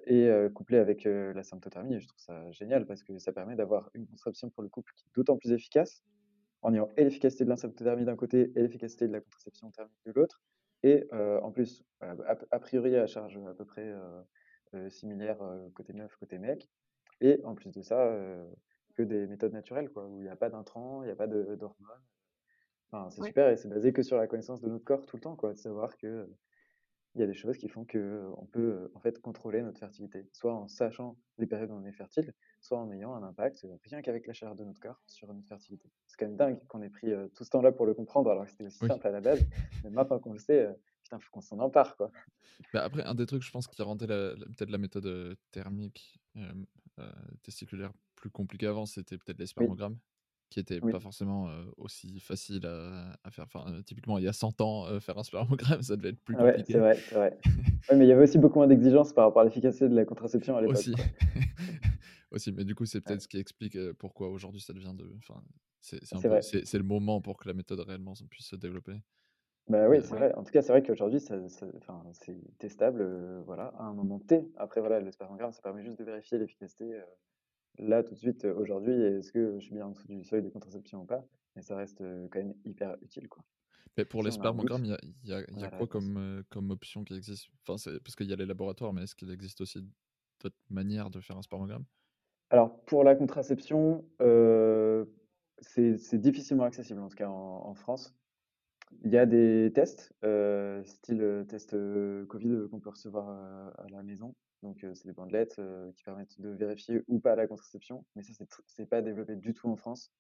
[0.07, 4.07] et couplé avec la symptothermie, je trouve ça génial parce que ça permet d'avoir une
[4.07, 6.03] contraception pour le couple qui est d'autant plus efficace,
[6.62, 10.01] en ayant et l'efficacité de la symptothermie d'un côté et l'efficacité de la contraception thermique
[10.07, 10.41] de l'autre.
[10.83, 13.93] Et en plus, a, priori à charge à peu près
[14.89, 15.39] similaire
[15.75, 16.71] côté meuf, côté mec.
[17.21, 18.17] Et en plus de ça,
[18.95, 21.27] que des méthodes naturelles, quoi, où il n'y a pas d'intrants, il n'y a pas
[21.27, 22.03] d'hormones.
[22.91, 25.23] Enfin, c'est super et c'est basé que sur la connaissance de notre corps tout le
[25.23, 26.29] temps, quoi, de savoir que
[27.14, 30.53] il y a des choses qui font qu'on peut en fait contrôler notre fertilité, soit
[30.53, 34.27] en sachant les périodes où on est fertile, soit en ayant un impact rien qu'avec
[34.27, 35.91] la chaleur de notre corps sur notre fertilité.
[36.07, 38.51] C'est quand même dingue qu'on ait pris tout ce temps-là pour le comprendre alors que
[38.51, 39.43] c'était aussi simple à la base.
[39.83, 40.69] Mais maintenant qu'on le sait,
[41.07, 42.11] putain, faut qu'on s'en empare quoi.
[42.73, 46.21] Bah, après, un des trucs, je pense, qui a rendu peut-être la méthode thermique
[47.43, 49.99] testiculaire plus compliquée avant, c'était peut-être les spermogrammes
[50.49, 53.47] qui était pas forcément aussi facile à, faire.
[53.47, 56.59] Enfin, typiquement, il y a 100 ans, faire un spermogramme, ça devait être plus compliqué.
[56.59, 57.39] Ouais, c'est vrai, c'est vrai.
[57.97, 60.57] mais il y avait aussi beaucoup moins d'exigences par rapport à l'efficacité de la contraception
[60.57, 60.77] à l'époque.
[60.77, 60.95] Aussi.
[62.31, 65.13] aussi, mais du coup, c'est peut-être ce qui explique pourquoi aujourd'hui ça devient de.
[65.19, 65.43] Enfin,
[65.81, 69.01] c'est le moment pour que la méthode réellement puisse se développer.
[69.69, 70.33] Bah oui, c'est vrai.
[70.35, 74.49] En tout cas, c'est vrai qu'aujourd'hui, ça, c'est testable voilà, à un moment T.
[74.57, 77.01] Après, voilà, le spermogramme, ça permet juste de vérifier l'efficacité
[77.79, 80.49] là, tout de suite, aujourd'hui, est-ce que je suis bien en dessous du seuil de
[80.49, 81.99] contraception ou pas Mais ça reste
[82.31, 83.29] quand même hyper utile.
[83.29, 83.45] Quoi.
[83.97, 84.91] Mais pour les spermogrammes, il
[85.25, 87.49] y a, y a, quoi comme, comme option qui existe?
[87.67, 89.81] Enfin, Parce qu'il y a les laboratoires, mais est-ce qu'il existe aussi
[90.43, 91.85] d'autres manières de faire un spermogramme
[92.51, 94.05] Alors, pour la contraception,
[95.61, 98.14] c'est difficilement accessible, en tout cas en, France.
[99.05, 100.12] Il y a des tests,
[100.84, 101.76] style test
[102.28, 103.28] Covid qu'on peut recevoir
[103.78, 104.34] à la maison.
[104.62, 105.61] Donc, c'est des bandelettes
[105.97, 108.05] qui permettent de vérifier ou pas la contraception.
[108.14, 110.12] Mais ça, c'est n'est pas développé du tout en France.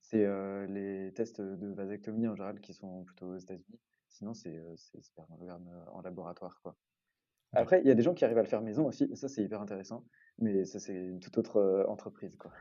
[0.00, 0.26] C'est
[0.68, 3.80] les tests de vasectomie en général qui sont plutôt aux États-Unis.
[4.08, 4.60] Sinon, c'est
[5.00, 6.60] spermogramme en laboratoire.
[6.62, 6.76] Quoi.
[7.52, 9.04] Après, il y a des gens qui arrivent à le faire maison aussi.
[9.10, 10.04] Et ça, c'est hyper intéressant.
[10.38, 12.36] Mais ça, c'est une toute autre entreprise.
[12.36, 12.52] Quoi.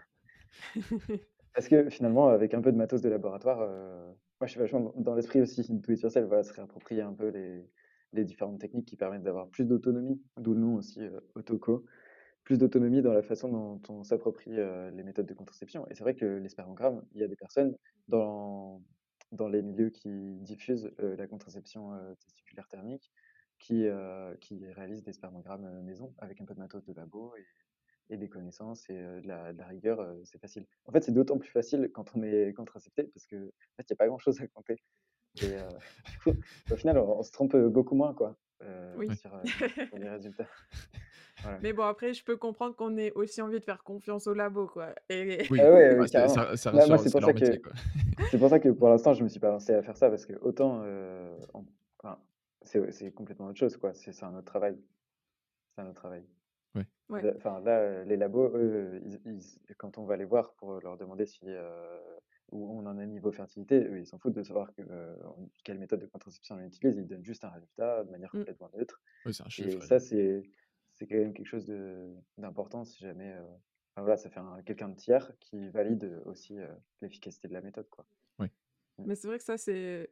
[1.53, 3.67] Parce que finalement, avec un peu de matos de laboratoire,
[4.39, 7.29] moi, je suis vachement dans l'esprit aussi do it yourself, voilà, se réapproprier un peu
[7.29, 7.67] les,
[8.13, 11.85] les différentes techniques qui permettent d'avoir plus d'autonomie, d'où le nom aussi euh, Autoco,
[12.43, 15.87] plus d'autonomie dans la façon dont on s'approprie euh, les méthodes de contraception.
[15.89, 17.75] Et c'est vrai que les spermogrammes, il y a des personnes
[18.07, 18.81] dans,
[19.31, 23.11] dans les milieux qui diffusent euh, la contraception testiculaire thermique
[23.59, 23.87] qui,
[24.39, 27.45] qui réalisent des spermogrammes maison avec un peu de matos de labo et,
[28.09, 30.65] et des connaissances et de, la, rigueur, c'est facile.
[30.85, 33.37] En fait, c'est d'autant plus facile quand on est contracepté parce qu'en
[33.75, 34.81] fait, il n'y a pas grand-chose à compter.
[35.41, 35.55] Et
[36.11, 36.33] du coup,
[36.71, 38.37] au final, on, se trompe beaucoup moins quoi,
[38.97, 39.13] oui.
[39.15, 39.31] sur,
[39.97, 40.47] les résultats.
[41.61, 44.67] Mais bon, après, je peux comprendre qu'on ait aussi envie de faire confiance au labo,
[44.67, 44.93] quoi.
[45.09, 45.45] Et...
[45.49, 46.21] Oui, ouais, ouais, c'est
[47.11, 47.61] pour ça que métier,
[48.31, 50.25] c'est pour ça que pour l'instant, je me suis pas lancé à faire ça parce
[50.25, 51.65] que autant, euh, en-
[51.99, 52.19] enfin,
[52.63, 53.93] c'est c'est complètement autre chose, quoi.
[53.93, 54.77] C'est c'est un autre travail.
[55.75, 56.23] C'est un autre travail.
[57.09, 57.21] Ouais.
[57.21, 60.79] Là- Enfin, là, euh, les labos, eux, ils- ils- quand on va les voir pour
[60.81, 61.99] leur demander si euh,
[62.51, 65.15] où on en est niveau fertilité, eux, ils s'en foutent de savoir que, euh,
[65.63, 66.97] quelle méthode de contraception on utilise.
[66.97, 68.39] Ils donnent juste un résultat de manière Mm.
[68.39, 69.01] complètement neutre.
[69.25, 69.83] Oui, c'est un Et chiffre.
[69.83, 70.43] ça, c'est
[70.93, 73.33] c'est quand même quelque chose de d'important si jamais.
[73.33, 73.41] euh,
[73.95, 76.67] enfin, voilà, ça fait un- quelqu'un de tiers qui valide aussi euh,
[77.01, 78.05] l'efficacité de la méthode, quoi.
[78.99, 80.09] Mais c'est vrai que ça, c'est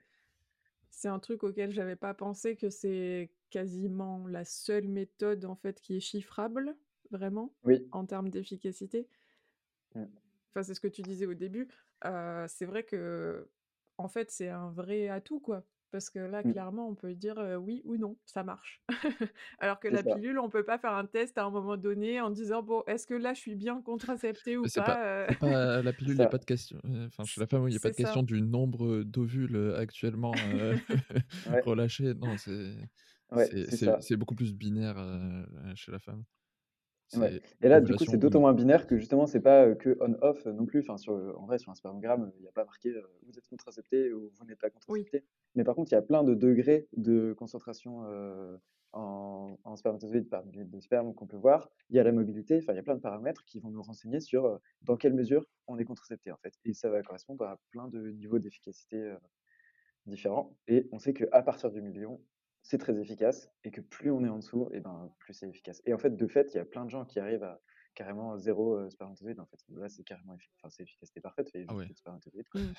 [0.96, 5.82] c'est un truc auquel j'avais pas pensé, que c'est quasiment la seule méthode, en fait,
[5.82, 6.78] qui est chiffrable,
[7.12, 7.92] vraiment, Oui.
[7.92, 9.10] en termes d'efficacité.
[9.96, 10.10] Mm.
[10.54, 11.68] Enfin, c'est ce que tu disais au début.
[12.06, 13.50] Euh, c'est vrai que,
[13.98, 15.66] en fait, c'est un vrai atout, quoi.
[15.92, 16.56] Parce que là, Mm.
[16.56, 18.84] clairement, on peut dire euh, oui ou non, ça marche.
[19.60, 20.16] Alors que la ça.
[20.16, 23.08] pilule, on peut pas faire un test à un moment donné en disant, bon, est-ce
[23.08, 26.20] que là, je suis bien contraceptée ou pas pas, euh, c'est pas la pilule, il
[26.20, 26.80] n'y a pas de question.
[27.08, 30.76] Enfin, chez la femme, il n'y a pas de question du nombre d'ovules actuellement euh,
[31.46, 32.14] Ouais, relâchés.
[32.16, 32.76] Non, c'est
[33.32, 33.56] ouais,
[34.18, 34.98] beaucoup plus binaire
[35.76, 36.24] chez la femme.
[37.14, 37.40] Ouais.
[37.62, 40.46] Et là, du coup, c'est d'autant moins binaire que justement, c'est pas euh, que on-off
[40.48, 40.80] euh, non plus.
[40.82, 43.38] Enfin, sur, le- en vrai, sur un spermogramme, il n'y a pas marqué euh, vous
[43.38, 45.06] êtes contracepté ou vous n'êtes pas Oui.
[45.06, 45.24] contracepté.
[45.56, 48.58] Mais par contre, il y a plein de degrés de concentration euh,
[48.92, 51.70] en, en spermatozoïdes par millilitre de sperme qu'on peut voir.
[51.90, 53.82] Il y a la mobilité, enfin, il y a plein de paramètres qui vont nous
[53.84, 56.56] renseigner sur euh, dans quelle mesure on est contracepté, en fait.
[56.66, 59.16] Et ça va correspondre à plein de niveaux d'efficacité euh,
[60.06, 60.58] différents.
[60.68, 62.22] Et on sait qu'à partir du million,
[62.68, 65.84] c'est très efficace et que plus on est en dessous, et ben, plus c'est efficace.
[65.86, 67.62] Et en fait, de fait, il y a plein de gens qui arrivent à
[67.94, 69.40] carrément zéro euh, spermatozoïde.
[69.40, 71.86] En fait, là, c'est carrément effi- enfin, c'est efficacité parfaite, il y a Ah ouais.
[71.88, 71.94] de.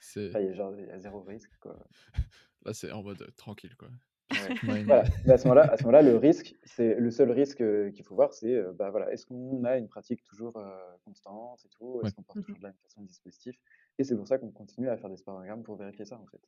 [0.00, 1.50] C'est- enfin, il y a genre il y a zéro risque.
[1.60, 1.76] Quoi.
[2.64, 3.88] là, c'est en mode euh, tranquille, quoi.
[4.30, 4.54] Ouais.
[4.86, 5.04] Voilà.
[5.28, 8.14] À ce moment-là, à ce moment-là, le risque, c'est le seul risque euh, qu'il faut
[8.14, 10.62] voir, c'est euh, bah voilà, est-ce qu'on a une pratique toujours
[11.04, 12.06] constante et tout, Ouais.
[12.06, 12.44] est-ce qu'on porte Mhm.
[12.44, 13.56] toujours de la même façon le dispositif,
[13.98, 16.40] et c'est pour ça qu'on continue à faire des spermogrammes pour vérifier ça en fait.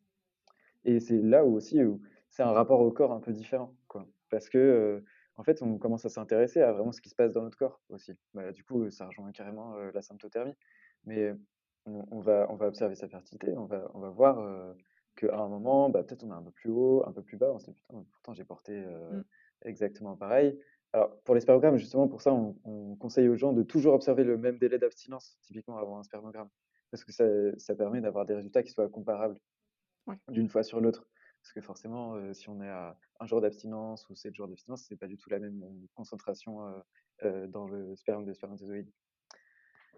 [0.86, 4.08] Et c'est là où aussi où c'est un rapport au corps un peu différent, quoi,
[4.30, 5.04] parce que euh,
[5.36, 7.82] en fait, on commence à s'intéresser à vraiment ce qui se passe dans notre corps
[7.90, 8.14] aussi.
[8.34, 10.54] Bah, du coup, ça rejoint carrément euh, la symptothermie,
[11.04, 11.34] mais
[11.86, 14.38] on, on va on va observer sa fertilité, on va on va voir.
[14.40, 14.74] euh,
[15.16, 17.50] qu'à un moment, bah, peut-être on est un peu plus haut, un peu plus bas,
[17.52, 19.22] on se dit putain, pourtant j'ai porté euh, Mm.
[19.64, 20.58] exactement pareil.
[20.92, 24.24] Alors pour les spermogrammes, justement, pour ça, on, on conseille aux gens de toujours observer
[24.24, 26.50] le même délai d'abstinence, typiquement avant un spermogramme,
[26.90, 27.24] parce que ça,
[27.58, 29.38] ça permet d'avoir des résultats qui soient comparables
[30.06, 30.16] Ouais.
[30.28, 31.08] d'une fois sur l'autre.
[31.46, 34.84] Parce que forcément, euh, si on est à un jour d'abstinence ou sept jours d'abstinence,
[34.88, 36.60] c'est pas du tout la même euh, concentration
[37.22, 38.90] euh, dans le sperme de spermatozoïdes.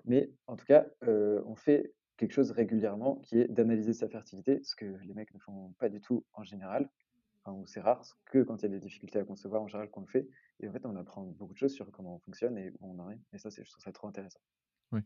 [0.04, 4.76] Mais en tout cas, on fait quelque chose régulièrement qui est d'analyser sa fertilité, ce
[4.76, 6.90] que les mecs ne font pas du tout en général,
[7.42, 9.90] enfin, ou c'est rare, que quand il y a des difficultés à concevoir en général
[9.90, 10.28] qu'on le fait.
[10.61, 12.98] Et en fait, on apprend beaucoup de choses sur comment on fonctionne et où on
[12.98, 13.20] en est.
[13.32, 14.40] Et ça, je trouve ça trop intéressant.
[14.92, 15.02] Ouais.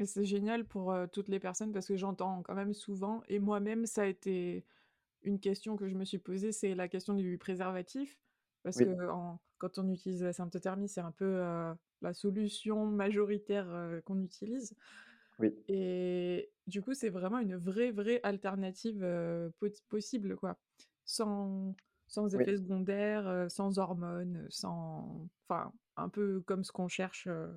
[0.00, 3.38] Et c'est génial pour euh, toutes les personnes parce que j'entends quand même souvent, et
[3.40, 4.66] moi-même, ça a été
[5.22, 8.18] une question que je me suis posée, c'est la question du préservatif.
[8.64, 12.86] Parce Oui, que en- quand on utilise la symptothermie, c'est un peu euh, la solution
[12.86, 14.74] majoritaire euh, qu'on utilise.
[15.38, 20.58] oui, Et du coup, c'est vraiment une vraie, vraie alternative euh, po- possible, quoi.
[21.04, 21.74] Sans,
[22.06, 22.44] sans oui.
[22.44, 25.28] effets secondaires, euh, sans hormones, sans...
[25.48, 27.52] Enfin, un peu comme ce qu'on cherche euh,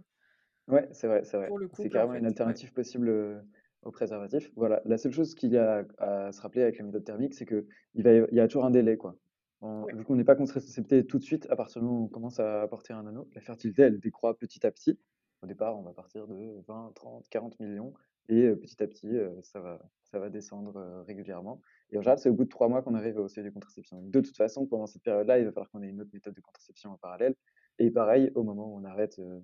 [0.67, 1.47] Ouais, c'est vrai, c'est vrai.
[1.47, 2.23] pour le C'est couple, en carrément une fait.
[2.25, 2.27] Ouais.
[2.29, 3.39] alternative possible euh,
[3.83, 4.51] au préservatif.
[4.55, 4.81] Voilà.
[4.85, 7.45] La seule chose qu'il y a à, à se rappeler avec la méthode thermique, c'est
[7.45, 9.15] que il va y, il y a toujours un délai, quoi.
[9.61, 9.93] En- Ouais.
[9.93, 12.39] vu qu'on n'est pas contracepté tout de suite, à partir du moment où on commence
[12.39, 14.97] à apporter un anneau, la fertilité, elle décroît petit à petit.
[15.41, 17.93] Au départ, on va partir de 20, 30, 40 millions,
[18.29, 21.59] et euh, petit à petit, euh, ça va, ça va descendre euh, régulièrement.
[21.91, 24.01] Et en général, c'est au bout de trois mois qu'on arrive au seuil de contraception.
[24.01, 26.39] De toute façon, pendant cette période-là, il va falloir qu'on ait une autre méthode de
[26.41, 27.35] contraception en parallèle.
[27.79, 29.41] Et pareil, au moment où on arrête euh,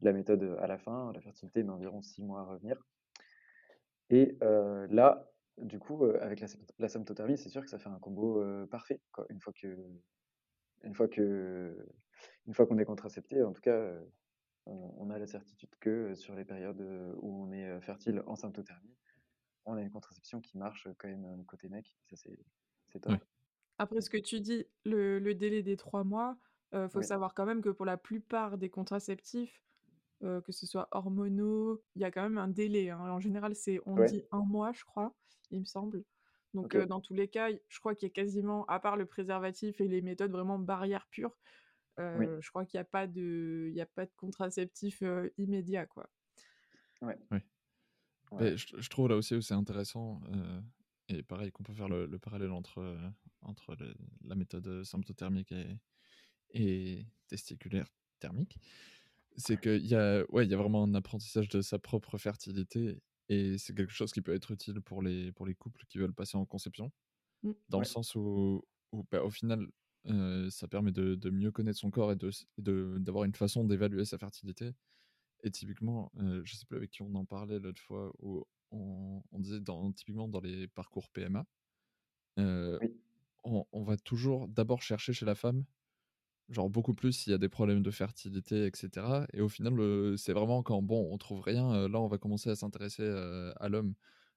[0.00, 2.82] la méthode à la fin, la fertilité met environ six mois à revenir.
[4.10, 7.78] Et euh, là, du coup, euh, avec la, sympto- la symptothermie, c'est sûr que ça
[7.78, 9.26] fait un combo euh, parfait, quoi.
[9.28, 9.76] Une fois que,
[10.82, 11.76] une fois que,
[12.46, 13.92] une fois qu'on est contracepté, en tout cas,
[14.66, 16.80] on, on a la certitude que sur les périodes
[17.20, 18.96] où on est fertile en symptothermie,
[19.64, 21.94] on a une contraception qui marche quand même côté mec.
[22.08, 23.12] Ça, c'est, top.
[23.12, 23.20] Ouais.
[23.78, 26.38] Après, ce que tu dis, le, le délai des trois mois,
[26.72, 29.62] il faut savoir quand même que pour la plupart des contraceptifs,
[30.22, 32.90] euh, que ce soit hormonaux, il y a quand même un délai.
[32.90, 33.00] hein.
[33.00, 35.14] En général, c'est on ouais, dit un mois, je crois,
[35.50, 36.04] il me semble.
[36.54, 39.06] Donc, euh, dans tous les cas, je crois qu'il y a quasiment, à part le
[39.06, 41.36] préservatif et les méthodes vraiment barrières pures,
[42.14, 45.02] oui, euh, je crois qu'il n'y a pas de, il y a pas de contraceptif
[45.02, 46.10] euh, immédiat, quoi.
[47.02, 47.42] ouais, Ouais.
[48.32, 50.62] ouais, Mais je, je trouve là aussi où c'est intéressant, euh,
[51.08, 53.10] et pareil qu'on peut faire le, le parallèle entre, euh,
[53.42, 55.78] entre le- la méthode symptothermique et,
[56.50, 57.88] et testiculaire
[58.20, 58.58] thermique,
[59.38, 63.58] c'est qu'il y, a, ouais, y a vraiment un apprentissage de sa propre fertilité et
[63.58, 66.36] c'est quelque chose qui peut être utile pour les, pour les couples qui veulent passer
[66.38, 66.92] en conception,
[67.42, 67.54] Mmh.
[67.68, 68.62] dans le sens où,
[68.92, 69.68] où, bah, au final,
[70.08, 73.64] euh, ça permet de, de mieux connaître son corps et de, de- d'avoir une façon
[73.64, 74.72] d'évaluer sa fertilité.
[75.44, 79.22] Et typiquement, euh, je sais plus avec qui on en parlait l'autre fois, où on,
[79.32, 81.46] on disait dans, typiquement dans les parcours PMA,
[82.40, 82.98] euh, Oui.
[83.44, 85.64] on, on va toujours d'abord chercher chez la femme,
[86.48, 89.26] genre beaucoup plus s'il y a des problèmes de fertilité, etc.
[89.32, 89.74] Et au final,
[90.18, 93.52] c'est vraiment quand bon, on trouve rien, euh, là on va commencer à s'intéresser euh,
[93.60, 93.94] à l'homme.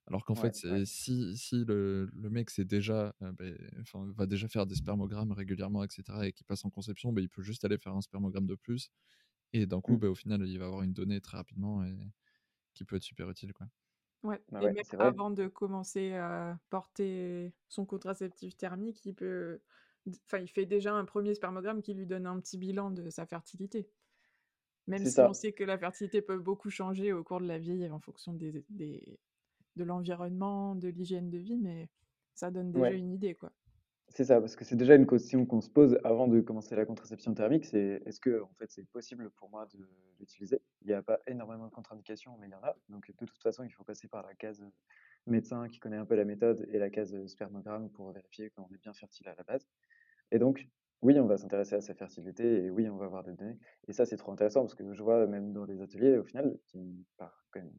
[0.07, 0.82] Alors qu'en Ouais, fait, ouais.
[0.86, 5.32] si, si le, le mec c'est déjà, euh, ben, enfin, va déjà faire des spermogrammes
[5.32, 6.28] régulièrement, etc.
[6.28, 8.89] et qu'il passe en conception, ben, il peut juste aller faire un spermogramme de plus.
[9.53, 9.99] Et d'un coup, Mmh.
[9.99, 11.95] ben, au final, il va avoir une donnée très rapidement et
[12.74, 13.53] qui peut être super utile.
[13.53, 13.68] Quoi.
[14.24, 19.62] Ouais, Bah et même avant de commencer à porter son contraceptif thermique, il peut
[20.26, 23.26] enfin, il fait déjà un premier spermogramme qui lui donne un petit bilan de sa
[23.26, 23.89] fertilité.
[24.88, 27.89] Même si on sait que la fertilité peut beaucoup changer au cours de la vie
[27.89, 29.20] en fonction des des
[29.78, 31.89] de l'environnement, de l'hygiène de vie, mais
[32.36, 32.95] ça donne déjà Ouais.
[32.95, 33.54] une idée, quoi.
[34.10, 36.86] C'est ça, parce que c'est déjà une question qu'on se pose avant de commencer la
[36.86, 39.88] contraception thermique, c'est est-ce que en fait c'est possible pour moi de
[40.20, 40.62] l'utiliser?
[40.82, 42.76] Il n'y a pas énormément de contre-indications, mais il y en a.
[42.89, 44.66] Donc de toute façon, il faut passer par la case
[45.28, 48.82] médecin qui connaît un peu la méthode et la case spermogramme pour vérifier qu'on est
[48.82, 49.66] bien fertile à la base.
[50.32, 50.68] Et donc,
[51.02, 53.60] oui, on va s'intéresser à sa fertilité et oui, on va avoir des données.
[53.88, 56.60] Et ça, c'est trop intéressant parce que je vois même dans les ateliers, au final,
[56.68, 57.74] qui part quand même,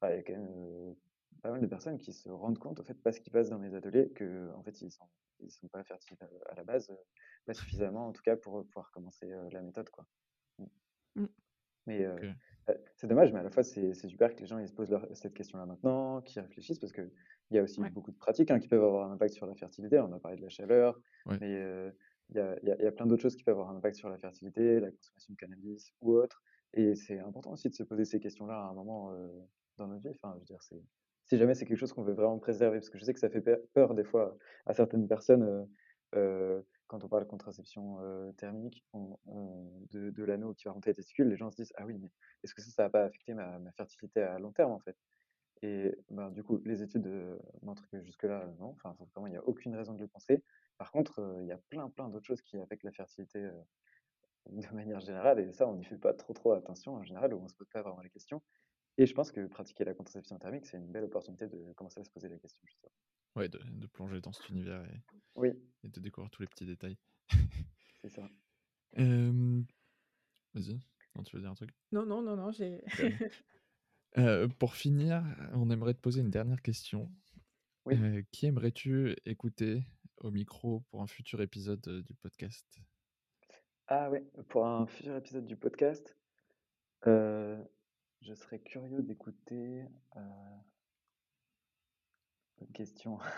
[0.00, 0.94] enfin, il y a quand même euh,
[1.42, 3.74] pas mal de personnes qui se rendent compte, au fait, parce qu'ils passent dans les
[3.74, 5.08] ateliers, que en fait, ils sont,
[5.40, 6.96] ils sont pas fertiles à, à la base, euh,
[7.44, 10.06] pas suffisamment en tout cas pour euh, pouvoir commencer euh, la méthode, quoi.
[10.58, 10.64] Mm.
[11.16, 11.26] Mmh.
[11.86, 12.06] Mais
[12.94, 15.08] c'est dommage, mais à la fois, c'est super que les gens ils se posent leur-
[15.16, 16.92] cette question-là maintenant, qu'ils réfléchissent, parce
[17.52, 17.90] qu'il y a aussi Ouais.
[17.90, 19.98] beaucoup de pratiques hein, qui peuvent avoir un impact sur la fertilité.
[20.00, 21.40] On a parlé de la chaleur, Ouais.
[21.40, 21.90] mais euh,
[22.30, 23.70] il y a, il y a- il y a plein d'autres choses qui peuvent avoir
[23.70, 26.42] un impact sur la fertilité, la consommation de cannabis ou autre.
[26.74, 29.28] Et c'est important aussi de se poser ces questions-là à un moment euh,
[29.76, 30.14] dans notre vie.
[30.22, 30.62] Enfin, je veux dire,
[31.24, 33.30] si jamais c'est quelque chose qu'on veut vraiment préserver, parce que je sais que ça
[33.30, 34.36] fait pe- peur des fois
[34.66, 35.68] à certaines personnes
[36.14, 40.72] euh, quand on parle de contraception euh, thermique on- on- de, de l'anneau qui va
[40.72, 42.10] remonter les testicules, les gens se disent, ah oui, mais
[42.42, 44.96] est-ce que ça, ça va pas affecter ma, ma fertilité à long terme en fait?
[45.62, 48.70] Et ben, du coup, les études euh, montrent que jusque-là, non.
[48.70, 50.42] Enfin, vraiment, il n'y a aucune raison de le penser.
[50.76, 53.48] Par contre, euh, il y a plein, plein d'autres choses qui affectent la fertilité
[54.50, 55.38] de manière générale.
[55.40, 57.54] Et ça, on n'y fait pas trop, trop attention en général, ou on ne se
[57.54, 58.42] pose pas vraiment la question.
[58.98, 62.04] Et je pense que pratiquer la contraception thermique, c'est une belle opportunité de commencer à
[62.04, 62.92] se poser la question, justement.
[63.36, 65.00] Ouais, de, de plonger dans cet univers et,
[65.36, 65.50] Oui,
[65.84, 66.98] et de découvrir tous les petits détails.
[68.02, 68.28] c'est ça.
[68.98, 69.62] Euh,
[70.52, 70.78] Vas-y,
[71.16, 71.70] non, tu veux dire un truc?
[71.92, 72.84] Non, non, non, non, j'ai.
[74.18, 77.10] Euh, Pour finir, on aimerait te poser une dernière question.
[77.86, 77.94] Oui.
[77.96, 79.84] Euh, qui aimerais-tu écouter
[80.18, 82.66] au micro pour un futur épisode euh, du podcast?
[83.88, 86.16] Ah ouais, pour un futur épisode du podcast,
[87.06, 87.62] euh,
[88.20, 89.84] je serais curieux d'écouter.
[92.58, 93.18] Bonne question.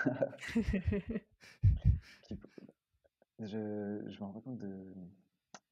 [3.40, 4.94] Je, je me rends compte de,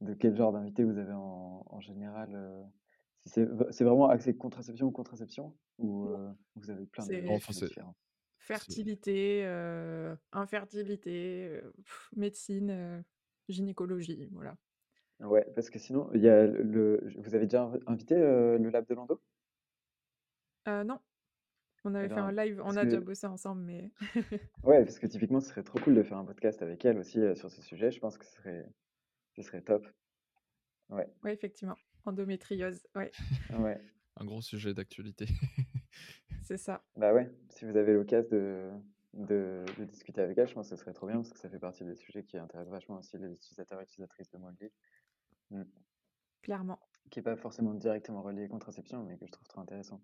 [0.01, 2.35] de quel genre d'invité vous avez en, en général.
[3.27, 7.37] Si c'est vraiment axé contraception ou contraception ou euh, vous avez plein de c'est Bon,
[7.37, 7.97] enfin, différents.
[8.39, 13.03] fertilité, euh, infertilité, euh, pff, médecine, euh,
[13.49, 14.57] gynécologie, voilà.
[15.21, 18.69] Ouais, parce que sinon, il y a le, vous avez déjà inv- invité euh, le
[18.71, 19.23] Lab de Lando?
[20.69, 21.01] Euh, non,
[21.85, 23.93] on Eh avait fait un ben, live, on a déjà bossé ensemble, mais
[24.65, 27.21] ouais, parce que typiquement, ce serait trop cool de faire un podcast avec elle aussi
[27.21, 27.91] euh, sur ce sujet.
[27.93, 28.67] Je pense que ce serait,
[29.37, 29.87] ce serait top.
[30.89, 33.11] Ouais, ouais, effectivement, endométriose, ouais,
[33.59, 33.81] ouais.
[34.17, 35.27] un gros sujet d'actualité.
[36.43, 36.85] c'est ça.
[36.97, 38.71] Bah ouais, si vous avez l'occasion de,
[39.15, 41.49] de, de discuter avec elle, je pense que ce serait trop bien parce que ça
[41.49, 44.71] fait partie des sujets qui intéressent vachement aussi les utilisateurs et utilisatrices de Molly,
[45.51, 45.65] Mm.
[46.41, 46.81] Clairement.
[47.11, 50.01] qui n'est pas forcément directement relié contraception, mais que je trouve trop intéressant.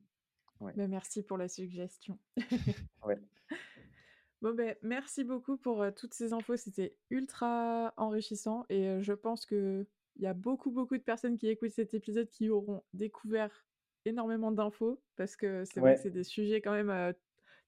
[0.61, 2.19] Ouais, Mais merci pour la suggestion.
[3.05, 3.19] ouais,
[4.43, 6.57] Bon, ben, merci beaucoup pour euh, toutes ces infos.
[6.57, 9.87] C'était ultra enrichissant et euh, je pense que
[10.19, 13.67] il y a beaucoup, beaucoup de personnes qui écoutent cet épisode qui auront découvert
[14.05, 17.13] énormément d'infos parce que c'est vrai que c'est des sujets quand même euh,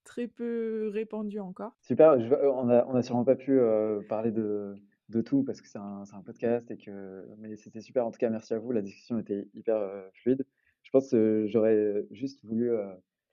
[0.04, 1.76] très peu répandus encore.
[1.80, 4.74] Super, je on a, on a sûrement pas pu euh, parler de,
[5.08, 8.06] de tout parce que c'est un, podcast et que, mais c'était super.
[8.06, 8.72] En tout cas, merci à vous.
[8.72, 10.44] La discussion était hyper euh, fluide.
[10.82, 12.72] Je pense que j'aurais juste voulu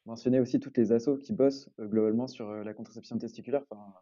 [0.05, 3.63] mentionner aussi toutes les assos qui bossent globalement sur la contraception testiculaire.
[3.69, 3.93] Enfin,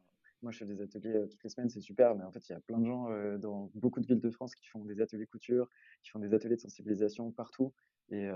[0.46, 2.56] moi, je fais des ateliers toutes les semaines, c'est super, mais en fait, il y
[2.56, 5.68] a plein de gens dans beaucoup de villes de France qui font des ateliers couture,
[6.04, 7.74] qui font des ateliers de sensibilisation partout.
[8.12, 8.30] Et,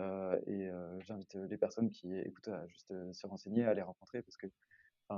[1.01, 4.47] j'invite les personnes qui écoutent à juste se renseigner, à les rencontrer parce que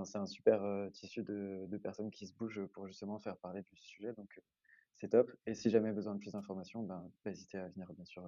[0.03, 0.61] c'est un super
[0.91, 4.11] tissu de, de personnes qui se bougent pour justement faire parler du sujet.
[4.13, 4.41] Donc,
[4.97, 5.31] c'est top.
[5.45, 8.27] Et si jamais besoin de plus d'informations, ben, n'hésitez à venir bien sûr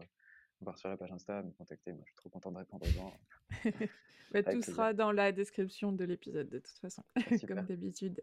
[0.62, 1.92] voir sur la page Insta, me contacter.
[1.92, 3.14] Moi, je suis trop content de répondre aux gens.
[4.32, 8.20] Bah, tout sera dans la description de l'épisode de toute façon, ah, comme d'habitude.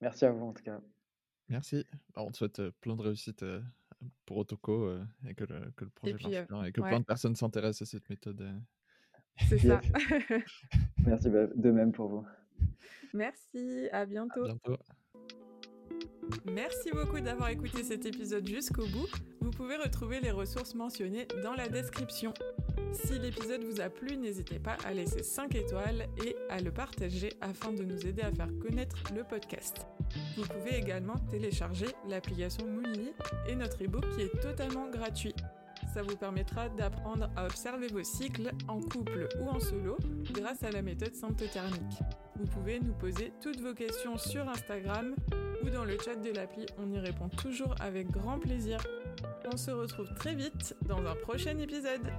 [0.00, 0.80] Merci à vous en tout cas.
[1.48, 1.86] Merci.
[2.16, 3.44] on te souhaite plein de réussite
[4.26, 7.36] pour Otoko et que le, que le projet marche bien et que plein de personnes
[7.36, 8.60] s'intéressent à cette méthode.
[9.48, 9.80] C'est ça.
[11.06, 12.26] Merci bah, de même pour vous.
[13.14, 14.44] Merci, à bientôt.
[14.44, 14.78] À bientôt.
[16.44, 19.08] Merci beaucoup d'avoir écouté cet épisode jusqu'au bout.
[19.40, 22.32] Vous pouvez retrouver les ressources mentionnées dans la description.
[22.92, 27.30] Si l'épisode vous a plu, n'hésitez pas à laisser 5 étoiles et à le partager
[27.40, 29.86] afin de nous aider à faire connaître le podcast.
[30.36, 33.12] Vous pouvez également télécharger l'application Moonly
[33.48, 35.34] et notre ebook qui est totalement gratuit.
[35.92, 39.96] Ça vous permettra d'apprendre à observer vos cycles en couple ou en solo
[40.32, 42.00] grâce à la méthode symptothermique.
[42.36, 45.14] Vous pouvez nous poser toutes vos questions sur Instagram
[45.82, 48.78] le chat de l'appli, on y répond toujours avec grand plaisir.
[49.52, 52.12] On se retrouve très vite dans un prochain épisode.